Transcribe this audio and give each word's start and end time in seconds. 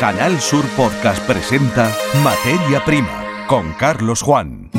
Canal 0.00 0.40
Sur 0.40 0.64
Podcast 0.78 1.22
presenta 1.26 1.94
Materia 2.24 2.82
Prima 2.86 3.46
con 3.46 3.74
Carlos 3.74 4.22
Juan. 4.22 4.70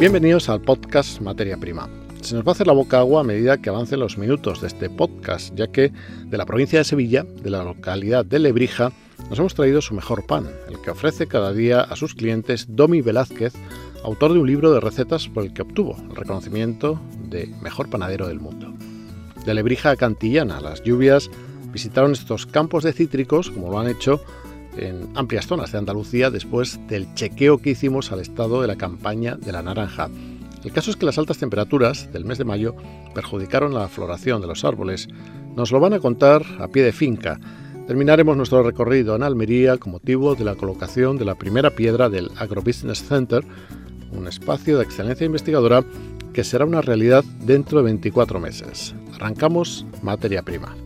Bienvenidos 0.00 0.48
al 0.48 0.62
podcast 0.62 1.20
Materia 1.20 1.58
Prima. 1.58 1.90
Se 2.22 2.34
nos 2.34 2.46
va 2.46 2.52
a 2.52 2.52
hacer 2.52 2.66
la 2.66 2.72
boca 2.72 3.00
agua 3.00 3.20
a 3.20 3.24
medida 3.24 3.58
que 3.58 3.68
avancen 3.68 4.00
los 4.00 4.16
minutos 4.16 4.62
de 4.62 4.68
este 4.68 4.88
podcast, 4.88 5.54
ya 5.54 5.66
que 5.66 5.92
de 6.24 6.38
la 6.38 6.46
provincia 6.46 6.78
de 6.78 6.86
Sevilla, 6.86 7.24
de 7.24 7.50
la 7.50 7.62
localidad 7.62 8.24
de 8.24 8.38
Lebrija, 8.38 8.90
nos 9.28 9.38
hemos 9.38 9.54
traído 9.54 9.80
su 9.80 9.94
mejor 9.94 10.26
pan, 10.26 10.48
el 10.68 10.80
que 10.80 10.90
ofrece 10.90 11.26
cada 11.26 11.52
día 11.52 11.80
a 11.80 11.96
sus 11.96 12.14
clientes 12.14 12.66
Domi 12.68 13.00
Velázquez, 13.00 13.54
autor 14.04 14.32
de 14.32 14.40
un 14.40 14.46
libro 14.46 14.72
de 14.72 14.80
recetas 14.80 15.28
por 15.28 15.44
el 15.44 15.52
que 15.52 15.62
obtuvo 15.62 15.96
el 16.10 16.16
reconocimiento 16.16 17.00
de 17.28 17.46
mejor 17.62 17.88
panadero 17.88 18.26
del 18.28 18.40
mundo. 18.40 18.72
De 19.44 19.54
Lebrija 19.54 19.90
a 19.90 19.96
Cantillana, 19.96 20.60
las 20.60 20.82
lluvias 20.82 21.30
visitaron 21.72 22.12
estos 22.12 22.46
campos 22.46 22.84
de 22.84 22.92
cítricos, 22.92 23.50
como 23.50 23.70
lo 23.70 23.80
han 23.80 23.88
hecho 23.88 24.22
en 24.76 25.08
amplias 25.14 25.46
zonas 25.46 25.72
de 25.72 25.78
Andalucía 25.78 26.30
después 26.30 26.78
del 26.88 27.12
chequeo 27.14 27.58
que 27.58 27.70
hicimos 27.70 28.12
al 28.12 28.20
estado 28.20 28.60
de 28.60 28.68
la 28.68 28.76
campaña 28.76 29.36
de 29.36 29.52
la 29.52 29.62
naranja. 29.62 30.08
El 30.64 30.72
caso 30.72 30.90
es 30.90 30.96
que 30.96 31.06
las 31.06 31.18
altas 31.18 31.38
temperaturas 31.38 32.12
del 32.12 32.24
mes 32.24 32.38
de 32.38 32.44
mayo 32.44 32.76
perjudicaron 33.14 33.74
la 33.74 33.88
floración 33.88 34.40
de 34.40 34.46
los 34.46 34.64
árboles. 34.64 35.08
Nos 35.56 35.72
lo 35.72 35.80
van 35.80 35.92
a 35.92 35.98
contar 35.98 36.44
a 36.60 36.68
pie 36.68 36.84
de 36.84 36.92
finca. 36.92 37.40
Terminaremos 37.86 38.36
nuestro 38.36 38.62
recorrido 38.62 39.16
en 39.16 39.22
Almería 39.24 39.76
con 39.76 39.92
motivo 39.92 40.34
de 40.36 40.44
la 40.44 40.54
colocación 40.54 41.18
de 41.18 41.24
la 41.24 41.34
primera 41.34 41.70
piedra 41.70 42.08
del 42.08 42.30
Agrobusiness 42.38 43.02
Center, 43.02 43.44
un 44.12 44.28
espacio 44.28 44.78
de 44.78 44.84
excelencia 44.84 45.26
investigadora 45.26 45.82
que 46.32 46.44
será 46.44 46.64
una 46.64 46.80
realidad 46.80 47.24
dentro 47.44 47.78
de 47.78 47.84
24 47.84 48.38
meses. 48.38 48.94
Arrancamos 49.14 49.84
materia 50.00 50.42
prima. 50.42 50.76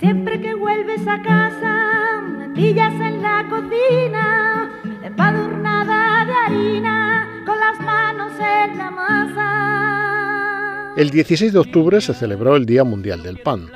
Siempre 0.00 0.40
que 0.40 0.54
vuelves 0.54 1.06
a 1.06 1.20
casa, 1.22 2.22
me 2.22 2.48
pillas 2.54 2.94
en 2.94 3.20
la 3.22 3.46
cocina, 3.48 4.70
empadurnada 5.04 6.24
de 6.24 6.32
harina, 6.32 7.28
con 7.44 7.60
las 7.60 7.78
manos 7.80 8.32
en 8.40 8.78
la 8.78 8.90
masa. 8.90 10.94
El 10.96 11.10
16 11.10 11.52
de 11.52 11.58
octubre 11.58 12.00
se 12.00 12.14
celebró 12.14 12.56
el 12.56 12.64
Día 12.64 12.84
Mundial 12.84 13.22
del 13.22 13.36
Pan. 13.38 13.68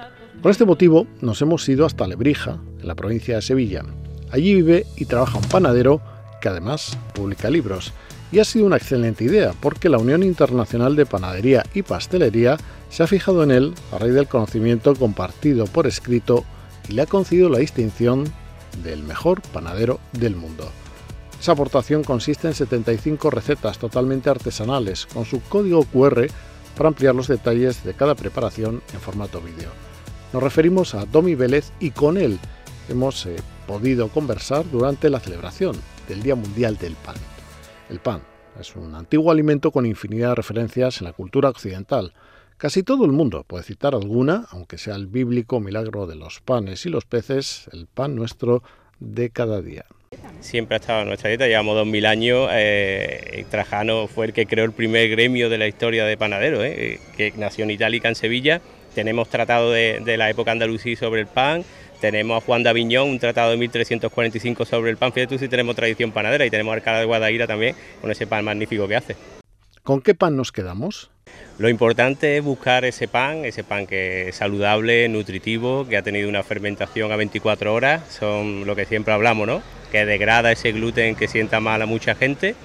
Con 0.43 0.51
este 0.51 0.65
motivo 0.65 1.07
nos 1.21 1.41
hemos 1.41 1.69
ido 1.69 1.87
hasta 1.87 2.09
Lebrija, 2.09 2.59
en 2.81 2.89
la 2.89 2.97
provincia 2.97 3.37
de 3.37 3.43
Sevilla. 3.43 3.85
Allí 4.33 4.57
vive 4.57 4.87
y 4.97 5.05
trabaja 5.05 5.39
un 5.39 5.45
panadero 5.45 6.03
que 6.41 6.49
además 6.49 6.99
publica 7.15 7.49
libros. 7.49 7.93
Y 8.33 8.41
ha 8.41 8.45
sido 8.45 8.67
una 8.67 8.77
excelente 8.77 9.23
idea 9.23 9.55
porque 9.61 9.89
la 9.89 9.99
Unión 9.99 10.25
Internacional 10.25 10.97
de 10.97 11.07
Panadería 11.07 11.63
y 11.75 11.83
Pastelería 11.83 12.57
se 12.91 13.05
ha 13.05 13.07
fijado 13.07 13.45
en 13.45 13.53
él 13.53 13.75
a 13.93 13.99
raíz 13.99 14.15
del 14.15 14.27
conocimiento 14.27 14.97
compartido 14.97 15.67
por 15.67 15.87
escrito 15.87 16.45
y 16.89 16.95
le 16.95 17.03
ha 17.03 17.07
concedido 17.07 17.49
la 17.49 17.59
distinción 17.59 18.25
del 18.83 19.05
mejor 19.05 19.43
panadero 19.43 20.01
del 20.11 20.35
mundo. 20.35 20.69
Esa 21.41 21.53
aportación 21.53 22.03
consiste 22.03 22.49
en 22.49 22.55
75 22.55 23.31
recetas 23.31 23.79
totalmente 23.79 24.29
artesanales 24.29 25.07
con 25.07 25.25
su 25.25 25.41
código 25.41 25.85
QR 25.85 26.27
para 26.77 26.89
ampliar 26.89 27.15
los 27.15 27.29
detalles 27.29 27.85
de 27.85 27.95
cada 27.95 28.17
preparación 28.17 28.83
en 28.93 29.01
formato 29.01 29.41
vídeo. 29.41 29.92
Nos 30.33 30.43
referimos 30.43 30.95
a 30.95 31.05
Domi 31.05 31.35
Vélez 31.35 31.73
y 31.79 31.91
con 31.91 32.17
él 32.17 32.39
hemos 32.89 33.27
eh, 33.27 33.37
podido 33.67 34.09
conversar 34.09 34.65
durante 34.71 35.11
la 35.11 35.21
celebración 35.21 35.77
del 36.09 36.23
Día 36.23 36.35
Mundial 36.35 36.79
del 36.79 36.95
Pan. 36.95 37.17
El 37.91 38.01
pan 38.01 38.23
es 38.59 38.75
un 38.75 38.95
antiguo 38.95 39.31
alimento 39.31 39.71
con 39.71 39.85
infinidad 39.85 40.31
de 40.31 40.37
referencias 40.37 41.01
en 41.01 41.05
la 41.05 41.13
cultura 41.13 41.51
occidental. 41.51 42.15
Casi 42.57 42.83
todo 42.83 43.05
el 43.05 43.13
mundo 43.13 43.45
puede 43.47 43.65
citar 43.65 43.95
alguna, 43.95 44.47
aunque 44.51 44.79
sea 44.79 44.95
el 44.95 45.07
bíblico 45.07 45.61
milagro 45.61 46.07
de 46.07 46.17
los 46.17 46.41
panes 46.41 46.87
y 46.87 46.89
los 46.89 47.05
peces, 47.05 47.69
el 47.73 47.87
pan 47.87 48.15
nuestro 48.15 48.63
de 49.01 49.29
cada 49.29 49.61
día. 49.61 49.85
Siempre 50.41 50.77
ha 50.77 50.81
estado 50.81 51.03
en 51.03 51.09
nuestra 51.09 51.29
dieta, 51.29 51.47
llevamos 51.47 51.75
dos 51.75 51.87
mil 51.87 52.07
años. 52.07 52.49
Eh, 52.53 53.45
Trajano 53.51 54.07
fue 54.07 54.27
el 54.27 54.33
que 54.33 54.47
creó 54.47 54.65
el 54.65 54.73
primer 54.73 55.11
gremio 55.11 55.51
de 55.51 55.59
la 55.59 55.67
historia 55.67 56.07
de 56.07 56.17
panaderos, 56.17 56.65
eh, 56.65 57.01
que 57.19 57.35
nació 57.37 57.65
en 57.65 57.73
Itálica, 57.73 58.09
en 58.09 58.15
Sevilla. 58.15 58.63
Tenemos 58.95 59.29
tratado 59.29 59.71
de, 59.73 60.01
de 60.05 60.17
la 60.17 60.31
época 60.31 60.53
andalusí 60.53 60.97
sobre 60.97 61.21
el 61.21 61.27
pan, 61.27 61.65
tenemos 62.03 62.43
a 62.43 62.45
Juan 62.45 62.65
de 62.65 62.69
Aviñón, 62.69 63.09
un 63.11 63.19
tratado 63.21 63.53
de 63.53 63.57
1345 63.59 64.65
sobre 64.65 64.91
el 64.91 64.97
pan. 64.97 65.13
Fíjate 65.13 65.37
tú 65.37 65.39
si 65.39 65.49
tenemos 65.49 65.77
tradición 65.77 66.11
panadera 66.11 66.45
y 66.45 66.51
tenemos 66.51 66.73
a 66.73 66.75
Alcalá 66.75 66.99
de 66.99 67.05
Guadaira 67.05 67.47
también 67.47 67.77
con 68.01 68.11
ese 68.11 68.27
pan 68.27 68.45
magnífico 68.45 68.89
que 68.89 68.97
hace. 68.97 69.17
¿Con 69.85 70.03
qué 70.03 70.15
pan 70.15 70.37
nos 70.37 70.51
quedamos? 70.51 71.11
Lo 71.59 71.69
importante 71.69 72.37
es 72.37 72.43
buscar 72.43 72.85
ese 72.85 73.07
pan, 73.07 73.45
ese 73.45 73.63
pan 73.63 73.87
que 73.87 74.29
es 74.29 74.35
saludable, 74.37 75.09
nutritivo, 75.09 75.87
que 75.87 75.97
ha 75.97 76.03
tenido 76.03 76.29
una 76.29 76.43
fermentación 76.43 77.13
a 77.13 77.17
24 77.17 77.73
horas, 77.73 78.03
son 78.13 78.67
lo 78.67 78.75
que 78.75 78.85
siempre 78.85 79.15
hablamos, 79.15 79.47
¿no? 79.47 79.63
Que 79.93 80.05
degrada 80.05 80.51
ese 80.51 80.73
gluten 80.73 81.15
que 81.15 81.29
sienta 81.29 81.61
mal 81.61 81.83
a 81.83 81.87
mucha 81.87 82.17
gente 82.17 82.57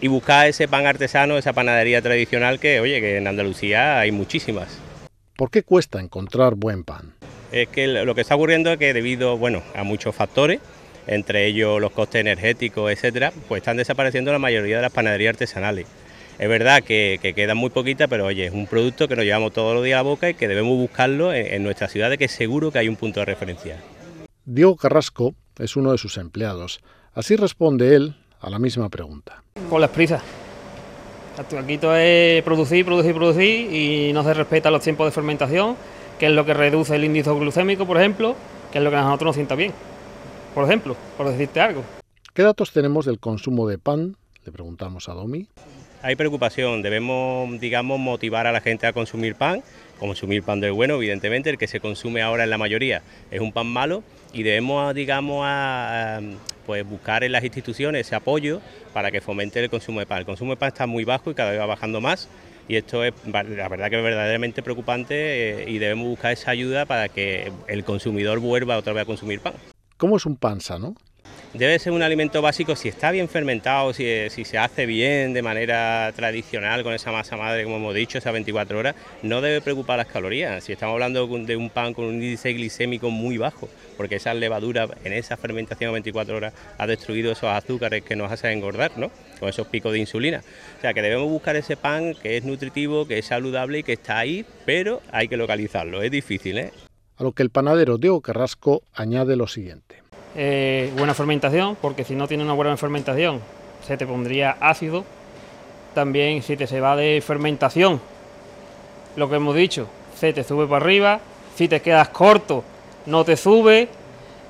y 0.00 0.06
buscar 0.06 0.46
ese 0.48 0.68
pan 0.68 0.86
artesano, 0.86 1.36
esa 1.36 1.52
panadería 1.52 2.00
tradicional 2.00 2.60
que, 2.60 2.78
oye, 2.78 3.00
que 3.00 3.16
en 3.16 3.26
Andalucía 3.26 3.98
hay 3.98 4.12
muchísimas. 4.12 4.78
¿Por 5.36 5.50
qué 5.50 5.64
cuesta 5.64 6.00
encontrar 6.00 6.54
buen 6.54 6.84
pan? 6.84 7.14
Es 7.50 7.68
que 7.68 7.88
lo 7.88 8.14
que 8.14 8.20
está 8.20 8.36
ocurriendo 8.36 8.70
es 8.70 8.78
que 8.78 8.92
debido, 8.92 9.36
bueno, 9.36 9.62
a 9.74 9.82
muchos 9.82 10.14
factores, 10.14 10.60
entre 11.06 11.46
ellos 11.46 11.80
los 11.80 11.90
costes 11.90 12.20
energéticos, 12.20 12.90
etcétera, 12.92 13.32
pues 13.48 13.60
están 13.60 13.76
desapareciendo 13.76 14.32
la 14.32 14.38
mayoría 14.38 14.76
de 14.76 14.82
las 14.82 14.92
panaderías 14.92 15.34
artesanales. 15.34 15.86
Es 16.38 16.48
verdad 16.48 16.82
que, 16.82 17.18
que 17.20 17.34
quedan 17.34 17.56
muy 17.56 17.70
poquitas, 17.70 18.08
pero 18.08 18.26
oye, 18.26 18.46
es 18.46 18.52
un 18.52 18.66
producto 18.66 19.08
que 19.08 19.16
nos 19.16 19.24
llevamos 19.24 19.52
todos 19.52 19.74
los 19.74 19.84
días 19.84 19.96
a 19.96 19.98
la 19.98 20.02
boca 20.02 20.30
y 20.30 20.34
que 20.34 20.48
debemos 20.48 20.76
buscarlo 20.76 21.32
en, 21.32 21.46
en 21.46 21.62
nuestra 21.62 21.88
ciudad, 21.88 22.10
de 22.10 22.18
que 22.18 22.28
seguro 22.28 22.70
que 22.70 22.78
hay 22.78 22.88
un 22.88 22.96
punto 22.96 23.20
de 23.20 23.26
referencia. 23.26 23.78
Diego 24.44 24.76
Carrasco 24.76 25.34
es 25.58 25.76
uno 25.76 25.92
de 25.92 25.98
sus 25.98 26.16
empleados. 26.16 26.80
Así 27.12 27.36
responde 27.36 27.94
él 27.94 28.16
a 28.40 28.50
la 28.50 28.58
misma 28.58 28.88
pregunta. 28.88 29.42
Con 29.68 29.80
las 29.80 29.90
prisas. 29.90 30.22
Aquí 31.36 31.78
todo 31.78 31.96
es 31.96 32.42
producir, 32.44 32.84
producir, 32.84 33.12
producir 33.14 33.72
y 33.72 34.12
no 34.12 34.22
se 34.22 34.34
respeta 34.34 34.70
los 34.70 34.82
tiempos 34.82 35.06
de 35.06 35.10
fermentación, 35.10 35.76
que 36.18 36.26
es 36.26 36.32
lo 36.32 36.44
que 36.44 36.54
reduce 36.54 36.94
el 36.94 37.04
índice 37.04 37.30
glucémico, 37.32 37.86
por 37.86 37.96
ejemplo, 37.96 38.36
que 38.70 38.78
es 38.78 38.84
lo 38.84 38.90
que 38.90 38.96
a 38.96 39.02
nosotros 39.02 39.28
nos 39.28 39.36
sienta 39.36 39.54
bien. 39.56 39.72
Por 40.54 40.64
ejemplo, 40.64 40.96
por 41.16 41.28
decirte 41.28 41.60
algo. 41.60 41.82
¿Qué 42.32 42.42
datos 42.42 42.72
tenemos 42.72 43.06
del 43.06 43.18
consumo 43.18 43.66
de 43.66 43.78
pan? 43.78 44.16
Le 44.44 44.52
preguntamos 44.52 45.08
a 45.08 45.14
Domi. 45.14 45.48
Hay 46.04 46.16
preocupación, 46.16 46.82
debemos, 46.82 47.58
digamos, 47.58 47.98
motivar 47.98 48.46
a 48.46 48.52
la 48.52 48.60
gente 48.60 48.86
a 48.86 48.92
consumir 48.92 49.36
pan, 49.36 49.62
consumir 49.98 50.42
pan 50.42 50.60
del 50.60 50.72
bueno, 50.72 50.96
evidentemente, 50.96 51.48
el 51.48 51.56
que 51.56 51.66
se 51.66 51.80
consume 51.80 52.20
ahora 52.20 52.44
en 52.44 52.50
la 52.50 52.58
mayoría 52.58 53.00
es 53.30 53.40
un 53.40 53.52
pan 53.52 53.68
malo 53.68 54.02
y 54.34 54.42
debemos, 54.42 54.94
digamos, 54.94 55.40
a, 55.46 56.20
pues 56.66 56.86
buscar 56.86 57.24
en 57.24 57.32
las 57.32 57.42
instituciones 57.42 58.06
ese 58.06 58.16
apoyo 58.16 58.60
para 58.92 59.10
que 59.10 59.22
fomente 59.22 59.60
el 59.60 59.70
consumo 59.70 60.00
de 60.00 60.04
pan. 60.04 60.18
El 60.18 60.26
consumo 60.26 60.50
de 60.50 60.56
pan 60.58 60.68
está 60.68 60.86
muy 60.86 61.04
bajo 61.04 61.30
y 61.30 61.34
cada 61.34 61.52
vez 61.52 61.58
va 61.58 61.64
bajando 61.64 62.02
más 62.02 62.28
y 62.68 62.76
esto 62.76 63.02
es 63.02 63.14
la 63.24 63.68
verdad 63.70 63.88
que 63.88 63.96
es 63.96 64.04
verdaderamente 64.04 64.62
preocupante 64.62 65.62
eh, 65.62 65.70
y 65.70 65.78
debemos 65.78 66.06
buscar 66.06 66.32
esa 66.32 66.50
ayuda 66.50 66.84
para 66.84 67.08
que 67.08 67.50
el 67.66 67.82
consumidor 67.82 68.40
vuelva 68.40 68.76
otra 68.76 68.92
vez 68.92 69.04
a 69.04 69.06
consumir 69.06 69.40
pan. 69.40 69.54
¿Cómo 69.96 70.18
es 70.18 70.26
un 70.26 70.36
pan 70.36 70.60
sano? 70.60 70.96
Debe 71.54 71.78
ser 71.78 71.92
un 71.92 72.02
alimento 72.02 72.42
básico 72.42 72.74
si 72.74 72.88
está 72.88 73.12
bien 73.12 73.28
fermentado, 73.28 73.92
si, 73.92 74.28
si, 74.28 74.44
se 74.44 74.58
hace 74.58 74.86
bien 74.86 75.32
de 75.32 75.40
manera 75.40 76.12
tradicional 76.16 76.82
con 76.82 76.92
esa 76.94 77.12
masa 77.12 77.36
madre, 77.36 77.62
como 77.62 77.76
hemos 77.76 77.94
dicho, 77.94 78.18
esas 78.18 78.32
24 78.32 78.76
horas, 78.76 78.96
no 79.22 79.40
debe 79.40 79.60
preocupar 79.60 79.98
las 79.98 80.08
calorías. 80.08 80.64
Si 80.64 80.72
estamos 80.72 80.94
hablando 80.94 81.28
de 81.28 81.56
un 81.56 81.70
pan 81.70 81.94
con 81.94 82.06
un 82.06 82.14
índice 82.14 82.52
glicémico 82.54 83.08
muy 83.10 83.38
bajo, 83.38 83.68
porque 83.96 84.16
esa 84.16 84.34
levadura 84.34 84.88
en 85.04 85.12
esa 85.12 85.36
fermentación 85.36 85.90
a 85.90 85.92
24 85.92 86.36
horas 86.36 86.54
ha 86.76 86.88
destruido 86.88 87.30
esos 87.30 87.50
azúcares 87.50 88.02
que 88.02 88.16
nos 88.16 88.32
hacen 88.32 88.50
engordar, 88.50 88.98
¿no? 88.98 89.12
Con 89.38 89.48
esos 89.48 89.68
picos 89.68 89.92
de 89.92 90.00
insulina. 90.00 90.42
O 90.78 90.80
sea 90.80 90.92
que 90.92 91.02
debemos 91.02 91.30
buscar 91.30 91.54
ese 91.54 91.76
pan 91.76 92.16
que 92.20 92.36
es 92.36 92.42
nutritivo, 92.42 93.06
que 93.06 93.18
es 93.18 93.26
saludable 93.26 93.78
y 93.78 93.82
que 93.84 93.92
está 93.92 94.18
ahí, 94.18 94.44
pero 94.66 95.02
hay 95.12 95.28
que 95.28 95.36
localizarlo. 95.36 96.02
Es 96.02 96.10
difícil, 96.10 96.58
¿eh? 96.58 96.72
A 97.16 97.22
lo 97.22 97.30
que 97.30 97.44
el 97.44 97.50
panadero 97.50 97.96
Diego 97.96 98.20
Carrasco 98.20 98.82
añade 98.92 99.36
lo 99.36 99.46
siguiente. 99.46 100.03
Eh, 100.36 100.92
buena 100.96 101.14
fermentación, 101.14 101.76
porque 101.80 102.04
si 102.04 102.14
no 102.14 102.26
tiene 102.26 102.42
una 102.42 102.54
buena 102.54 102.76
fermentación 102.76 103.40
se 103.86 103.96
te 103.96 104.06
pondría 104.06 104.56
ácido. 104.60 105.04
También 105.94 106.42
si 106.42 106.56
te 106.56 106.66
se 106.66 106.80
va 106.80 106.96
de 106.96 107.22
fermentación, 107.24 108.00
lo 109.16 109.28
que 109.28 109.36
hemos 109.36 109.54
dicho, 109.54 109.86
se 110.18 110.32
te 110.32 110.42
sube 110.42 110.66
para 110.66 110.84
arriba. 110.84 111.20
Si 111.54 111.68
te 111.68 111.80
quedas 111.80 112.08
corto, 112.08 112.64
no 113.06 113.24
te 113.24 113.36
sube. 113.36 113.88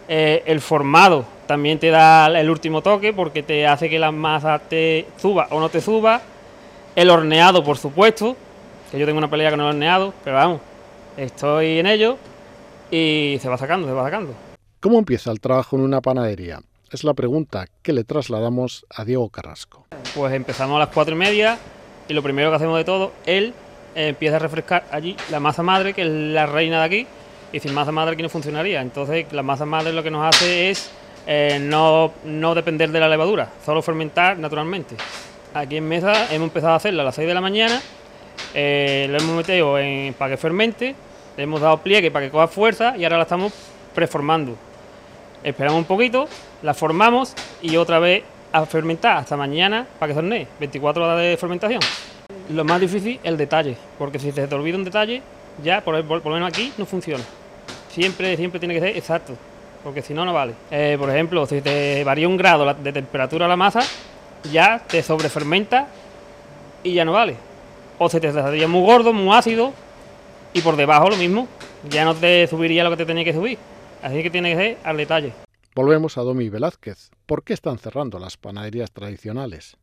Eh, 0.08 0.42
el 0.46 0.60
formado 0.60 1.25
también 1.46 1.78
te 1.78 1.90
da 1.90 2.26
el 2.26 2.48
último 2.50 2.82
toque 2.82 3.12
porque 3.12 3.42
te 3.42 3.66
hace 3.66 3.88
que 3.88 3.98
la 3.98 4.12
masa 4.12 4.58
te 4.58 5.06
suba 5.20 5.48
o 5.50 5.60
no 5.60 5.69
te 5.69 5.81
suba. 5.81 6.20
El 6.96 7.10
horneado, 7.10 7.64
por 7.64 7.76
supuesto, 7.76 8.36
que 8.90 8.98
yo 8.98 9.04
tengo 9.04 9.19
una 9.19 9.28
pelea 9.28 9.50
con 9.50 9.60
el 9.60 9.66
horneado, 9.66 10.14
pero 10.22 10.36
vamos, 10.36 10.60
estoy 11.16 11.78
en 11.78 11.86
ello 11.86 12.16
y 12.90 13.38
se 13.42 13.48
va 13.48 13.58
sacando, 13.58 13.86
se 13.86 13.92
va 13.92 14.04
sacando. 14.04 14.54
¿Cómo 14.84 14.98
empieza 14.98 15.31
el 15.31 15.40
trabajo 15.40 15.76
en 15.76 15.82
una 15.82 16.02
panadería? 16.02 16.60
Es 16.90 17.04
la 17.04 17.14
pregunta 17.14 17.69
que 17.81 17.94
le 17.94 18.04
trasladamos 18.04 18.84
a 18.94 19.06
Diego 19.06 19.31
Carrasco. 19.31 19.86
Pues 20.14 20.34
empezamos 20.34 20.76
a 20.76 20.81
las 20.81 20.88
cuatro 20.88 21.14
y 21.14 21.19
media, 21.19 21.56
Y 22.06 22.12
lo 22.12 22.22
primero 22.22 22.50
que 22.50 22.56
hacemos 22.56 22.76
de 22.76 22.84
todo, 22.84 23.12
él 23.25 23.54
eh, 23.94 24.08
empieza 24.08 24.36
a 24.36 24.40
refrescar 24.40 24.84
allí 24.90 25.16
la 25.31 25.40
masa 25.40 25.62
madre, 25.62 25.94
que 25.94 26.02
es 26.02 26.08
la 26.08 26.44
reina 26.44 26.81
de 26.81 26.84
aquí, 26.84 27.06
y 27.50 27.60
sin 27.60 27.72
masa 27.72 27.92
madre 27.92 28.12
aquí 28.12 28.22
no 28.22 28.28
funcionaría. 28.28 28.82
Entonces 28.82 29.32
la 29.32 29.42
masa 29.42 29.64
madre 29.64 29.94
lo 29.94 30.02
que 30.02 30.10
nos 30.10 30.22
hace 30.22 30.69
es 30.69 30.90
eh, 31.26 31.58
no, 31.62 32.12
no 32.26 32.54
depender 32.54 32.92
de 32.92 33.00
la 33.00 33.08
levadura, 33.08 33.48
solo 33.64 33.81
fermentar 33.81 34.38
naturalmente. 34.38 34.96
Aquí 35.54 35.78
en 35.78 35.88
mesa 35.88 36.31
hemos 36.31 36.48
empezado 36.48 36.75
a 36.75 36.76
hacerla 36.76 37.00
a 37.00 37.06
las 37.06 37.14
6 37.14 37.26
de 37.26 37.32
la 37.32 37.40
mañana, 37.40 37.81
eh, 38.52 39.06
lo 39.08 39.16
hemos 39.16 39.34
metido 39.34 39.78
para 40.19 40.32
que 40.32 40.36
fermente, 40.36 40.94
le 41.38 41.42
hemos 41.42 41.62
dado 41.62 41.78
pliegue 41.78 42.10
para 42.10 42.26
que 42.26 42.31
coja 42.31 42.48
fuerza 42.48 42.98
y 42.98 43.04
ahora 43.04 43.16
la 43.16 43.22
estamos 43.22 43.50
preformando. 43.94 44.58
Esperamos 45.44 45.79
un 45.79 45.85
poquito, 45.85 46.26
la 46.62 46.73
formamos 46.73 47.35
y 47.61 47.76
otra 47.76 47.99
vez 47.99 48.25
a 48.50 48.64
fermentar 48.64 49.19
hasta 49.19 49.37
mañana 49.37 49.87
para 49.99 50.11
que 50.11 50.19
hornee, 50.19 50.49
24 50.58 51.05
horas 51.05 51.20
de 51.20 51.37
fermentación. 51.37 51.81
Lo 52.49 52.64
más 52.64 52.81
difícil 52.81 53.20
el 53.23 53.37
detalle, 53.37 53.76
porque 53.99 54.19
si 54.19 54.32
se 54.32 54.49
te 54.49 54.55
olvida 54.55 54.79
un 54.79 54.85
detalle, 54.85 55.20
ya 55.62 55.82
por, 55.82 56.02
por, 56.06 56.25
lo 56.25 56.31
menos 56.31 56.49
aquí 56.49 56.73
no 56.79 56.87
funciona. 56.87 57.23
Siempre, 57.91 58.38
siempre 58.38 58.58
tiene 58.58 58.73
que 58.73 58.81
ser 58.81 58.96
exacto, 58.96 59.35
porque 59.82 60.00
si 60.00 60.14
no, 60.14 60.25
no 60.25 60.32
vale. 60.32 60.55
Eh, 60.70 60.96
por 60.99 61.11
ejemplo, 61.11 61.44
si 61.44 61.61
te 61.61 62.02
varía 62.05 62.26
un 62.26 62.38
grado 62.38 62.73
de 62.73 62.93
temperatura 62.93 63.46
la 63.46 63.56
masa, 63.56 63.81
ya 64.50 64.79
te 64.79 65.02
sobrefermenta 65.02 65.88
y 66.82 66.94
ya 66.94 67.05
no 67.05 67.12
vale. 67.12 67.37
O 67.99 68.08
se 68.08 68.19
te 68.19 68.29
haría 68.29 68.67
muy 68.67 68.81
gordo, 68.81 69.12
muy 69.12 69.37
ácido, 69.37 69.75
y 70.55 70.62
por 70.62 70.76
debajo 70.76 71.11
lo 71.11 71.17
mismo, 71.17 71.49
ya 71.91 72.06
no 72.06 72.14
te 72.14 72.46
subiría 72.46 72.82
lo 72.82 72.88
que 72.88 72.96
te 72.96 73.05
tenía 73.05 73.25
que 73.25 73.35
subir. 73.35 73.58
Así 74.05 74.23
que 74.23 74.29
tiene 74.29 74.51
que 74.51 74.56
ser 74.56 74.79
al 74.85 74.99
detalle. 74.99 75.33
Volvemos 75.75 76.19
a 76.19 76.21
Domi 76.21 76.51
Velázquez. 76.51 77.09
¿Por 77.25 77.43
qué 77.43 77.55
están 77.55 77.79
cerrando 77.79 78.19
las 78.19 78.37
panaderías 78.37 78.93
tradicionales? 78.93 79.79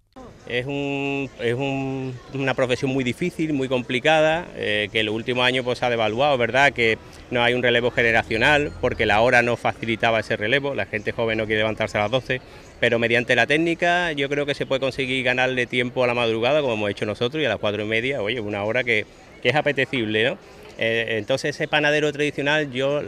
Es, 0.48 0.68
un, 0.68 1.28
es 1.40 1.56
un, 1.56 2.14
una 2.36 2.54
profesión 2.54 2.92
muy 2.92 3.04
difícil, 3.04 3.52
muy 3.54 3.68
complicada, 3.68 4.48
eh, 4.56 4.90
que 4.92 5.00
en 5.00 5.08
los 5.08 5.16
últimos 5.16 5.44
años 5.44 5.66
pues, 5.66 5.82
ha 5.82 5.90
devaluado, 5.90 6.38
¿verdad? 6.38 6.72
Que 6.72 7.00
no 7.32 7.42
hay 7.42 7.56
un 7.56 7.64
relevo 7.64 7.90
generacional, 7.90 8.72
porque 8.80 9.08
la 9.08 9.22
hora 9.22 9.42
no 9.42 9.58
facilitaba 9.58 10.20
ese 10.20 10.38
relevo, 10.38 10.76
la 10.76 10.86
gente 10.86 11.14
joven 11.14 11.40
no 11.40 11.48
quiere 11.48 11.62
levantarse 11.62 11.98
a 11.98 12.02
las 12.02 12.12
12, 12.12 12.42
pero 12.80 13.00
mediante 13.00 13.36
la 13.36 13.48
técnica 13.48 14.12
yo 14.12 14.30
creo 14.30 14.46
que 14.46 14.54
se 14.54 14.68
puede 14.68 14.82
conseguir 14.82 15.24
ganarle 15.24 15.66
tiempo 15.66 16.04
a 16.04 16.08
la 16.08 16.14
madrugada, 16.14 16.62
como 16.62 16.74
hemos 16.74 16.92
hecho 16.92 17.08
nosotros, 17.08 17.42
y 17.42 17.48
a 17.48 17.50
las 17.50 17.58
cuatro 17.58 17.84
y 17.84 17.88
media, 17.88 18.22
oye, 18.22 18.40
una 18.40 18.64
hora 18.66 18.84
que, 18.84 19.08
que 19.42 19.50
es 19.50 19.56
apetecible, 19.56 20.30
¿no? 20.30 20.38
Eh, 20.78 21.18
entonces 21.18 21.56
ese 21.56 21.68
panadero 21.68 22.12
tradicional 22.12 22.72
yo, 22.72 23.02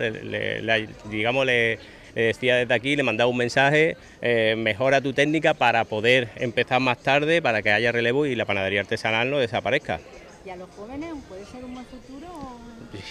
digamos, 1.09 1.45
le 1.45 1.79
le 2.15 2.23
decía 2.23 2.57
desde 2.57 2.73
aquí, 2.73 2.95
le 2.95 3.03
mandaba 3.03 3.29
un 3.29 3.37
mensaje, 3.37 3.97
eh, 4.21 4.55
mejora 4.57 5.01
tu 5.01 5.13
técnica 5.13 5.53
para 5.53 5.83
poder 5.85 6.29
empezar 6.35 6.79
más 6.79 6.99
tarde, 6.99 7.41
para 7.41 7.61
que 7.61 7.71
haya 7.71 7.91
relevo 7.91 8.25
y 8.25 8.35
la 8.35 8.45
panadería 8.45 8.81
artesanal 8.81 9.29
no 9.29 9.39
desaparezca. 9.39 9.99
¿Y 10.45 10.49
a 10.49 10.57
los 10.57 10.69
jóvenes 10.71 11.13
puede 11.29 11.45
ser 11.45 11.63
un 11.63 11.73
buen 11.73 11.85
futuro? 11.85 12.27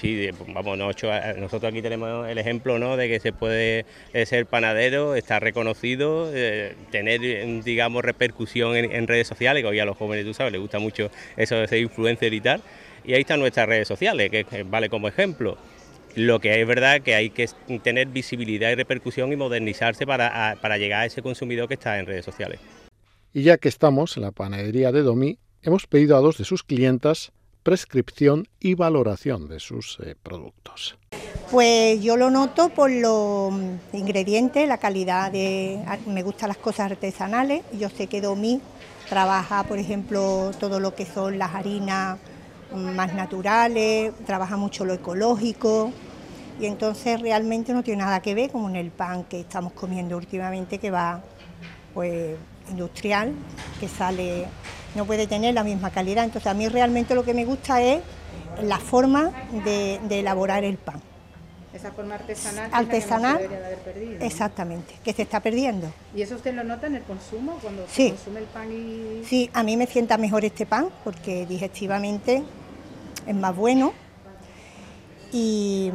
Sí, 0.01 0.29
vamos, 0.49 0.79
nosotros 0.79 1.65
aquí 1.65 1.83
tenemos 1.83 2.29
el 2.29 2.39
ejemplo 2.39 2.79
¿no? 2.79 2.97
de 2.97 3.09
que 3.09 3.19
se 3.19 3.33
puede 3.33 3.85
eh, 4.13 4.27
ser 4.27 4.47
panadero, 4.47 5.17
estar 5.17 5.43
reconocido, 5.43 6.31
eh, 6.33 6.77
tener, 6.93 7.21
digamos, 7.65 8.05
repercusión 8.05 8.77
en, 8.77 9.09
redes 9.09 9.27
sociales, 9.27 9.63
que 9.63 9.69
hoy 9.69 9.81
a 9.81 9.85
los 9.85 9.97
jóvenes, 9.97 10.25
tú 10.25 10.35
sabes, 10.35 10.53
les 10.53 10.61
gusta 10.61 10.79
mucho 10.79 11.11
eso 11.37 11.57
de 11.57 11.67
ser 11.67 11.79
influencer 11.79 12.33
y 12.33 12.41
tal. 12.41 12.63
Y 13.05 13.15
ahí 13.15 13.23
están 13.23 13.41
nuestras 13.41 13.67
redes 13.67 13.89
sociales, 13.89 14.31
que 14.31 14.63
vale 14.65 14.89
como 14.89 15.09
ejemplo. 15.09 15.57
Lo 16.15 16.41
que 16.41 16.61
es 16.61 16.67
verdad 16.67 17.01
que 17.01 17.15
hay 17.15 17.31
que 17.31 17.49
tener 17.83 18.09
visibilidad 18.09 18.71
y 18.71 18.75
repercusión 18.75 19.33
y 19.33 19.37
modernizarse 19.37 20.07
para, 20.07 20.79
llegar 20.79 21.03
a 21.03 21.07
ese 21.07 21.23
consumidor 21.23 21.69
que 21.69 21.75
está 21.75 21.99
en 21.99 22.07
redes 22.07 22.25
sociales. 22.25 22.61
Y 23.33 23.43
ya 23.43 23.57
que 23.57 23.69
estamos 23.69 24.17
en 24.17 24.25
la 24.25 24.31
panadería 24.31 24.93
de 24.93 25.03
Domi, 25.03 25.39
hemos 25.63 25.87
pedido 25.87 26.17
a 26.17 26.21
dos 26.21 26.37
de 26.37 26.45
sus 26.45 26.63
clientas 26.63 27.33
prescripción 27.63 28.49
y 28.59 28.75
valoración 28.75 29.49
de 29.49 29.61
sus 29.61 29.99
eh, 30.01 30.17
productos. 30.21 30.99
Pues 31.51 32.03
yo 32.03 32.17
lo 32.17 32.29
noto 32.29 32.71
por 32.71 32.91
los 32.91 33.55
ingredientes, 33.93 34.67
la 34.67 34.79
calidad 34.79 35.31
de... 35.31 35.79
Me 36.07 36.23
gustan 36.23 36.49
las 36.49 36.57
cosas 36.57 36.91
artesanales. 36.91 37.63
Yo 37.79 37.89
sé 37.89 38.09
que 38.09 38.21
Domi 38.21 38.61
trabaja, 39.09 39.63
por 39.65 39.79
ejemplo, 39.79 40.51
todo 40.59 40.81
lo 40.81 40.95
que 40.95 41.07
son 41.07 41.39
las 41.39 41.55
harinas 41.55 42.19
más 42.75 43.15
naturales, 43.15 44.13
trabaja 44.27 44.57
mucho 44.57 44.85
lo 44.85 44.95
ecológico 44.95 45.93
y 46.61 46.67
entonces 46.67 47.21
realmente 47.21 47.73
no 47.73 47.83
tiene 47.83 48.03
nada 48.03 48.21
que 48.21 48.35
ver 48.35 48.51
con 48.51 48.77
el 48.77 48.91
pan 48.91 49.25
que 49.25 49.41
estamos 49.41 49.73
comiendo 49.73 50.17
últimamente 50.17 50.79
que 50.79 50.91
va 50.91 51.23
pues 51.95 52.37
industrial, 52.71 53.33
que 53.81 53.89
sale, 53.89 54.47
no 54.95 55.05
puede 55.05 55.27
tener 55.27 55.55
la 55.55 55.65
misma 55.65 55.91
calidad. 55.91 56.25
Entonces 56.25 56.51
a 56.51 56.55
mí 56.55 56.69
realmente 56.69 57.15
lo 57.15 57.25
que 57.25 57.35
me 57.35 57.45
gusta 57.45 57.83
es 57.83 58.01
la 58.63 58.79
forma 58.79 59.33
de, 59.65 60.01
elaborar 60.11 60.65
el 60.65 60.79
pan. 60.79 61.01
Esa 61.75 61.91
forma 61.91 62.17
artesanal. 62.17 62.71
Artesanal. 62.73 63.39
Que 63.39 63.57
haber 63.57 63.79
perdido, 63.79 64.25
Exactamente, 64.25 64.95
que 65.03 65.13
se 65.15 65.23
está 65.23 65.41
perdiendo. 65.41 65.91
¿Y 66.15 66.21
eso 66.21 66.37
usted 66.37 66.55
lo 66.55 66.65
nota 66.65 66.87
en 66.87 66.97
el 66.97 67.03
consumo 67.03 67.59
cuando 67.63 67.87
sí. 67.89 68.11
consume 68.11 68.41
el 68.41 68.47
pan 68.47 68.71
y.? 68.71 69.25
Sí, 69.25 69.51
a 69.55 69.63
mí 69.63 69.79
me 69.79 69.87
sienta 69.87 70.19
mejor 70.19 70.45
este 70.45 70.67
pan 70.67 70.89
porque 71.03 71.47
digestivamente 71.47 72.43
es 73.27 73.35
más 73.35 73.57
bueno 73.57 73.93
y 75.33 75.91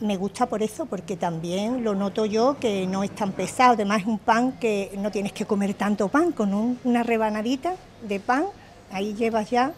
me 0.00 0.16
gusta 0.16 0.46
por 0.46 0.62
eso, 0.62 0.86
porque 0.86 1.16
también 1.16 1.82
lo 1.82 1.94
noto 1.94 2.24
yo 2.24 2.56
que 2.58 2.86
no 2.86 3.02
es 3.02 3.14
tan 3.14 3.32
pesado, 3.32 3.72
además 3.72 4.02
es 4.02 4.06
un 4.06 4.18
pan 4.18 4.52
que 4.52 4.92
no 4.98 5.10
tienes 5.10 5.32
que 5.32 5.44
comer 5.44 5.74
tanto 5.74 6.08
pan, 6.08 6.32
con 6.32 6.78
una 6.84 7.02
rebanadita 7.02 7.74
de 8.06 8.20
pan, 8.20 8.44
ahí 8.92 9.14
llevas 9.14 9.50
ya, 9.50 9.72